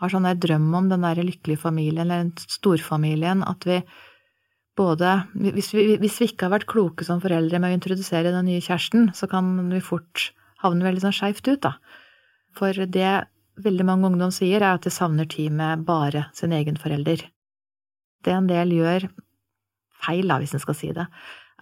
har 0.00 0.12
sånn 0.12 0.28
der 0.28 0.40
drøm 0.40 0.68
om 0.76 0.90
den 0.90 1.04
derre 1.04 1.24
lykkelige 1.24 1.60
familien, 1.62 2.04
eller 2.04 2.26
den 2.26 2.52
storfamilien, 2.52 3.44
at 3.44 3.64
vi 3.68 3.80
både 4.78 5.14
hvis 5.34 5.72
vi, 5.74 5.96
hvis 5.98 6.20
vi, 6.20 6.28
ikke 6.30 6.46
har 6.46 6.58
vært 6.58 6.68
kloke 6.70 7.06
som 7.06 7.22
foreldre 7.22 7.58
med 7.58 7.72
å 7.72 7.78
introdusere 7.78 8.30
den 8.34 8.46
nye 8.46 8.62
kjæresten, 8.62 9.10
så 9.16 9.26
kan 9.30 9.56
vi 9.72 9.80
fort 9.84 10.28
havne 10.62 10.86
veldig 10.86 11.02
sånn 11.06 11.16
skeivt 11.16 11.48
ut, 11.50 11.64
da. 11.64 11.74
For 12.58 12.86
det 12.86 13.14
veldig 13.64 13.86
mange 13.86 14.08
ungdom 14.10 14.32
sier, 14.34 14.62
er 14.62 14.76
at 14.76 14.86
de 14.86 14.92
savner 14.92 15.28
tid 15.30 15.54
med 15.54 15.84
bare 15.88 16.26
sin 16.36 16.54
egen 16.56 16.78
forelder. 16.80 17.24
Det 18.24 18.34
en 18.34 18.48
del 18.50 18.74
gjør 18.78 19.08
feil, 20.04 20.28
da, 20.30 20.38
hvis 20.40 20.54
en 20.54 20.62
skal 20.62 20.76
si 20.78 20.90
det, 20.94 21.06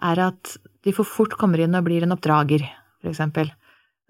er 0.07 0.21
at 0.27 0.57
de 0.85 0.93
for 0.93 1.07
fort 1.09 1.35
kommer 1.39 1.61
inn 1.61 1.75
og 1.77 1.87
blir 1.87 2.05
en 2.05 2.13
oppdrager, 2.15 2.65
for 3.01 3.11
eksempel. 3.11 3.49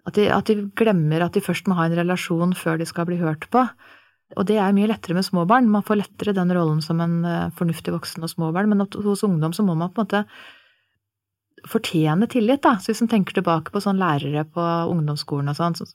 At 0.08 0.16
de, 0.16 0.28
at 0.32 0.50
de, 0.50 0.68
glemmer 0.78 1.26
at 1.26 1.36
de 1.36 1.44
først 1.44 1.68
må 1.68 1.78
ha 1.80 1.88
en 1.88 1.98
relasjon 1.98 2.54
før 2.56 2.80
de 2.80 2.88
skal 2.88 3.08
bli 3.10 3.20
hørt 3.20 3.50
på. 3.52 3.64
Og 4.36 4.48
det 4.48 4.58
er 4.60 4.76
mye 4.76 4.90
lettere 4.92 5.16
med 5.16 5.26
små 5.28 5.46
barn. 5.48 5.70
Man 5.72 5.86
får 5.88 6.02
lettere 6.02 6.36
den 6.36 6.52
rollen 6.56 6.82
som 6.84 7.00
en 7.04 7.20
eh, 7.28 7.50
fornuftig 7.56 7.94
voksen 7.96 8.24
og 8.28 8.32
små 8.32 8.52
barn, 8.56 8.72
men 8.72 8.84
hos 8.84 9.24
ungdom 9.28 9.56
så 9.56 9.64
må 9.68 9.76
man 9.76 9.92
på 9.92 10.04
en 10.04 10.08
måte 10.08 10.24
fortjene 11.68 12.28
tillit, 12.32 12.62
da. 12.64 12.76
Så 12.80 12.92
hvis 12.92 13.04
man 13.04 13.12
tenker 13.16 13.38
tilbake 13.38 13.74
på 13.74 13.82
sånn 13.84 14.00
lærere 14.00 14.44
på 14.52 14.64
ungdomsskolen 14.92 15.52
og 15.52 15.58
sånn, 15.58 15.78
så, 15.80 15.88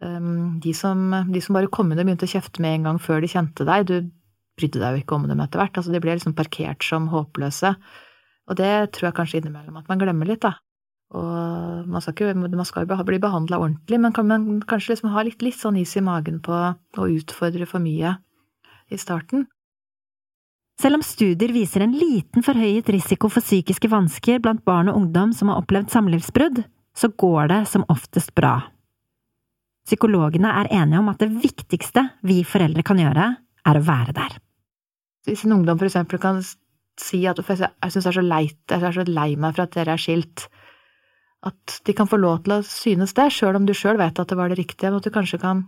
de, 0.00 0.72
som, 0.72 1.10
de, 1.28 1.42
som, 1.44 1.56
bare 1.56 1.68
kom 1.72 1.90
inn 1.92 2.00
og 2.00 2.08
begynte 2.08 2.28
å 2.28 2.32
kjefte 2.32 2.62
med 2.64 2.78
en 2.78 2.88
gang 2.88 3.00
før 3.02 3.20
de 3.20 3.28
kjente 3.28 3.66
deg, 3.68 3.84
du 3.84 4.10
brydde 4.56 4.80
deg 4.80 4.96
jo 4.96 5.02
ikke 5.02 5.18
om 5.18 5.28
dem 5.28 5.42
etter 5.44 5.60
hvert. 5.60 5.76
Altså 5.76 5.92
de 5.92 6.00
ble 6.00 6.16
liksom 6.16 6.36
parkert 6.38 6.84
som 6.86 7.10
håpløse. 7.12 7.74
Og 8.50 8.58
det 8.58 8.72
tror 8.96 9.10
jeg 9.10 9.18
kanskje 9.18 9.42
innimellom 9.42 9.78
at 9.80 9.90
man 9.90 10.00
glemmer 10.00 10.28
litt, 10.28 10.42
da. 10.42 10.56
Og 11.10 11.86
man 11.90 12.02
skal, 12.02 12.14
ikke, 12.14 12.34
man 12.38 12.66
skal 12.68 12.86
jo 12.86 13.04
bli 13.06 13.18
behandla 13.22 13.58
ordentlig, 13.58 13.98
men 13.98 14.14
kan 14.14 14.28
man 14.30 14.50
kanskje 14.70 14.94
liksom 14.94 15.10
ha 15.14 15.24
litt, 15.26 15.42
litt 15.42 15.58
sånn 15.58 15.80
is 15.80 15.96
i 15.98 16.04
magen 16.06 16.38
på 16.44 16.54
å 16.54 17.08
utfordre 17.10 17.66
for 17.66 17.82
mye 17.82 18.14
i 18.90 18.98
starten. 18.98 19.48
Selv 20.80 20.96
om 20.96 21.04
studier 21.04 21.52
viser 21.52 21.84
en 21.84 21.92
liten 21.98 22.46
forhøyet 22.46 22.88
risiko 22.94 23.28
for 23.28 23.44
psykiske 23.44 23.90
vansker 23.90 24.40
blant 24.40 24.62
barn 24.64 24.88
og 24.88 25.02
ungdom 25.02 25.34
som 25.36 25.50
har 25.50 25.60
opplevd 25.60 25.90
samlivsbrudd, 25.92 26.62
så 26.96 27.10
går 27.20 27.50
det 27.52 27.64
som 27.68 27.84
oftest 27.92 28.32
bra. 28.38 28.54
Psykologene 29.90 30.52
er 30.60 30.70
enige 30.70 31.00
om 31.02 31.08
at 31.10 31.18
det 31.18 31.32
viktigste 31.42 32.04
vi 32.22 32.44
foreldre 32.46 32.84
kan 32.86 33.00
gjøre, 33.00 33.26
er 33.66 33.78
å 33.78 33.82
være 33.82 34.14
der. 34.14 34.36
Hvis 35.26 35.42
en 35.44 35.56
ungdom 35.58 35.80
for 35.80 35.88
eksempel 35.88 36.20
kan 36.22 36.38
si 37.00 37.24
at 37.26 37.40
jeg 37.42 37.58
syns 37.58 38.06
det 38.06 38.10
er 38.12 38.18
så 38.20 38.22
leit, 38.24 38.60
jeg 38.70 38.86
er 38.86 38.94
så 38.94 39.04
lei 39.08 39.32
meg 39.34 39.56
for 39.56 39.64
at 39.64 39.74
dere 39.74 39.96
er 39.96 40.00
skilt, 40.00 40.46
at 41.48 41.80
de 41.88 41.94
kan 41.96 42.08
få 42.08 42.20
lov 42.20 42.44
til 42.44 42.58
å 42.58 42.64
synes 42.66 43.16
det, 43.16 43.30
sjøl 43.34 43.58
om 43.58 43.66
du 43.66 43.74
sjøl 43.74 43.98
vet 43.98 44.18
at 44.20 44.30
det 44.30 44.38
var 44.38 44.52
det 44.52 44.60
riktige, 44.60 44.92
men 44.92 45.00
at 45.00 45.08
du 45.08 45.14
kanskje 45.14 45.40
kan 45.42 45.64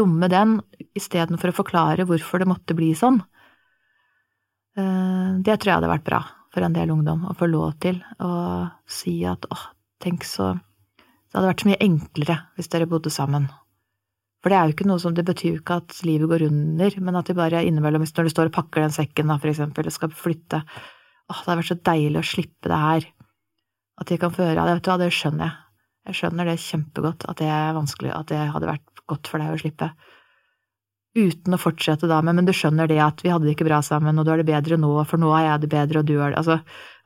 romme 0.00 0.30
den 0.32 0.58
istedenfor 0.96 1.52
å 1.52 1.58
forklare 1.60 2.06
hvorfor 2.08 2.42
det 2.42 2.48
måtte 2.50 2.76
bli 2.78 2.90
sånn. 2.98 3.20
Eh, 4.78 5.28
det 5.44 5.58
tror 5.58 5.70
jeg 5.70 5.78
hadde 5.80 5.92
vært 5.92 6.08
bra 6.08 6.22
for 6.50 6.66
en 6.66 6.74
del 6.74 6.90
ungdom, 6.94 7.28
å 7.30 7.36
få 7.38 7.46
lov 7.50 7.76
til 7.84 8.00
å 8.18 8.32
si 8.90 9.20
at 9.28 9.46
åh, 9.52 9.68
tenk 10.02 10.26
så 10.26 10.54
Det 11.30 11.38
hadde 11.38 11.50
vært 11.52 11.62
så 11.62 11.70
mye 11.70 11.82
enklere 11.86 12.36
hvis 12.58 12.70
dere 12.72 12.88
bodde 12.90 13.12
sammen. 13.14 13.46
For 14.40 14.50
det 14.50 14.56
er 14.56 14.66
jo 14.66 14.74
ikke 14.74 14.88
noe 14.88 15.02
som 15.02 15.14
Det 15.14 15.26
betyr 15.28 15.58
ikke 15.60 15.78
at 15.82 15.98
livet 16.08 16.30
går 16.30 16.46
under, 16.48 16.96
men 17.04 17.18
at 17.20 17.28
de 17.28 17.36
bare 17.36 17.62
innimellom, 17.68 18.02
når 18.02 18.26
du 18.26 18.32
står 18.32 18.50
og 18.50 18.56
pakker 18.56 18.82
den 18.82 18.94
sekken, 18.94 19.28
da, 19.30 19.36
for 19.38 19.52
eksempel, 19.52 19.86
og 19.86 19.94
skal 19.94 20.14
flytte 20.16 20.62
Åh, 21.30 21.36
det 21.36 21.46
hadde 21.46 21.58
vært 21.60 21.70
så 21.70 21.82
deilig 21.86 22.18
å 22.18 22.26
slippe 22.26 22.70
det 22.72 22.78
her. 22.82 23.04
At 24.00 24.08
de 24.10 24.16
kan 24.18 24.32
få 24.34 24.42
høre 24.42 24.56
ja, 24.58 24.64
vet 24.66 24.82
du 24.82 24.90
hva, 24.90 24.96
det 24.98 25.12
skjønner 25.14 25.44
jeg. 25.46 25.58
Jeg 26.08 26.16
skjønner 26.18 26.48
det 26.48 26.56
kjempegodt, 26.64 27.26
at 27.30 27.38
det 27.38 27.50
er 27.54 27.76
vanskelig, 27.76 28.10
at 28.16 28.32
det 28.32 28.40
hadde 28.50 28.70
vært 28.70 29.02
godt 29.12 29.30
for 29.30 29.42
deg 29.42 29.52
å 29.52 29.60
slippe. 29.60 29.90
Uten 31.20 31.54
å 31.54 31.60
fortsette 31.60 32.08
da 32.10 32.18
med 32.22 32.38
men 32.38 32.48
du 32.48 32.54
skjønner 32.54 32.90
det 32.90 32.98
at 33.02 33.22
vi 33.22 33.30
hadde 33.30 33.46
det 33.46 33.54
ikke 33.54 33.68
bra 33.68 33.78
sammen, 33.82 34.18
og 34.18 34.26
du 34.26 34.32
har 34.32 34.42
det 34.42 34.48
bedre 34.48 34.78
nå, 34.80 34.90
for 35.10 35.22
nå 35.22 35.30
har 35.36 35.46
jeg 35.46 35.62
det 35.64 35.70
bedre, 35.76 36.02
og 36.02 36.10
du 36.10 36.16
har 36.18 36.34
det 36.34 36.40
Altså, 36.40 36.58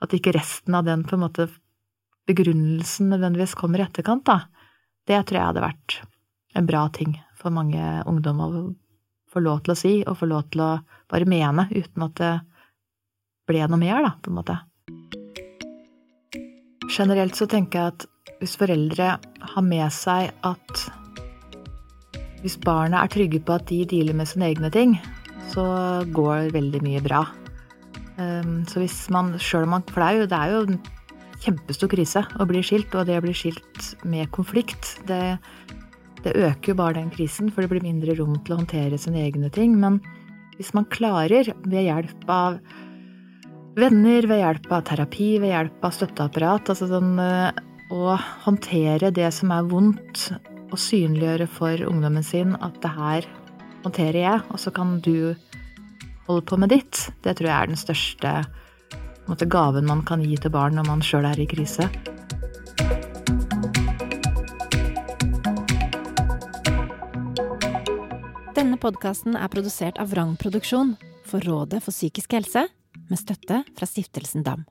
at 0.04 0.16
ikke 0.16 0.34
resten 0.36 0.76
av 0.78 0.88
den 0.88 1.04
på 1.08 1.18
en 1.18 1.24
måte 1.24 1.48
begrunnelsen 2.28 3.10
nødvendigvis 3.12 3.56
kommer 3.58 3.82
i 3.82 3.86
etterkant, 3.86 4.24
da. 4.26 4.40
Det 5.04 5.20
tror 5.26 5.38
jeg 5.38 5.50
hadde 5.50 5.64
vært 5.64 5.98
en 6.56 6.68
bra 6.68 6.86
ting 6.94 7.18
for 7.36 7.52
mange 7.54 7.82
ungdommer 8.08 8.58
å 8.58 8.64
få 9.34 9.42
lov 9.42 9.64
til 9.64 9.74
å 9.74 9.78
si, 9.78 9.94
og 10.06 10.18
få 10.20 10.28
lov 10.30 10.46
til 10.54 10.62
å 10.64 10.70
bare 11.10 11.28
mene, 11.28 11.66
uten 11.74 12.06
at 12.06 12.16
det 12.20 12.32
ble 13.48 13.66
noe 13.68 13.80
mer, 13.80 14.00
da, 14.06 14.14
på 14.22 14.32
en 14.32 14.38
måte. 14.38 14.58
Generelt 16.94 17.36
så 17.36 17.48
tenker 17.50 17.80
jeg 17.80 17.94
at 17.94 18.06
hvis 18.40 18.56
foreldre 18.60 19.14
har 19.54 19.64
med 19.64 19.92
seg 19.94 20.30
at 20.46 20.84
hvis 22.44 22.58
barna 22.60 23.00
er 23.00 23.12
trygge 23.12 23.40
på 23.40 23.56
at 23.56 23.64
de 23.70 23.80
dealer 23.88 24.16
med 24.16 24.28
sine 24.28 24.50
egne 24.52 24.68
ting, 24.72 24.98
så 25.52 25.64
går 26.12 26.52
veldig 26.52 26.80
mye 26.84 27.00
bra. 27.04 27.22
Ehm, 28.20 28.62
så 28.68 28.82
hvis 28.82 28.98
man, 29.12 29.32
sjøl 29.40 29.64
om 29.66 29.74
man 29.74 29.86
For 29.88 30.02
det 30.02 30.06
er, 30.06 30.18
jo, 30.18 30.26
det 30.30 30.38
er 30.38 30.52
jo 30.52 30.60
kjempestor 31.44 31.90
krise 31.92 32.24
å 32.40 32.46
bli 32.48 32.62
skilt, 32.64 32.94
og 32.96 33.08
det 33.08 33.18
å 33.20 33.24
bli 33.24 33.34
skilt 33.36 33.90
med 34.08 34.30
konflikt, 34.34 34.96
det, 35.08 35.36
det 36.24 36.34
øker 36.34 36.72
jo 36.72 36.78
bare 36.80 36.98
den 36.98 37.12
krisen, 37.14 37.52
for 37.52 37.64
det 37.64 37.72
blir 37.72 37.84
mindre 37.84 38.16
rom 38.18 38.36
til 38.40 38.56
å 38.56 38.60
håndtere 38.62 39.00
sine 39.00 39.22
egne 39.26 39.52
ting. 39.54 39.76
Men 39.80 40.00
hvis 40.58 40.72
man 40.76 40.88
klarer, 40.90 41.52
ved 41.66 41.86
hjelp 41.86 42.26
av 42.30 42.58
venner, 43.78 44.26
ved 44.30 44.42
hjelp 44.42 44.72
av 44.72 44.84
terapi, 44.88 45.30
ved 45.42 45.52
hjelp 45.52 45.86
av 45.86 45.94
støtteapparat. 45.96 46.72
Altså 46.72 46.88
sånn 46.90 47.14
eh, 47.22 47.62
å 47.94 48.16
håndtere 48.46 49.12
det 49.14 49.30
som 49.34 49.52
er 49.54 49.70
vondt, 49.70 50.28
og 50.74 50.80
synliggjøre 50.80 51.46
for 51.50 51.82
ungdommen 51.86 52.24
sin 52.26 52.56
at 52.64 52.80
det 52.82 52.90
her 52.90 53.26
håndterer 53.84 54.18
jeg, 54.18 54.44
og 54.50 54.58
så 54.58 54.72
kan 54.74 54.96
du 55.04 55.36
holde 56.26 56.46
på 56.48 56.58
med 56.58 56.72
ditt. 56.72 57.02
Det 57.22 57.36
tror 57.36 57.50
jeg 57.50 57.56
er 57.56 57.70
den 57.70 57.78
største 57.78 58.32
måte, 59.30 59.48
gaven 59.48 59.86
man 59.88 60.02
kan 60.06 60.22
gi 60.24 60.36
til 60.40 60.52
barn 60.54 60.76
når 60.78 60.88
man 60.88 61.04
sjøl 61.04 61.26
er 61.28 61.40
i 61.40 61.46
krise. 61.48 61.88
Denne 68.54 68.78
podkasten 68.80 69.36
er 69.36 69.50
produsert 69.52 69.98
av 70.00 70.12
Vrang 70.12 70.36
Produksjon 70.40 70.94
for 71.28 71.44
Rådet 71.44 71.82
for 71.84 71.94
psykisk 71.94 72.36
helse 72.36 72.66
med 73.10 73.20
støtte 73.20 73.64
fra 73.76 73.88
Stiftelsen 73.88 74.44
DAM. 74.46 74.64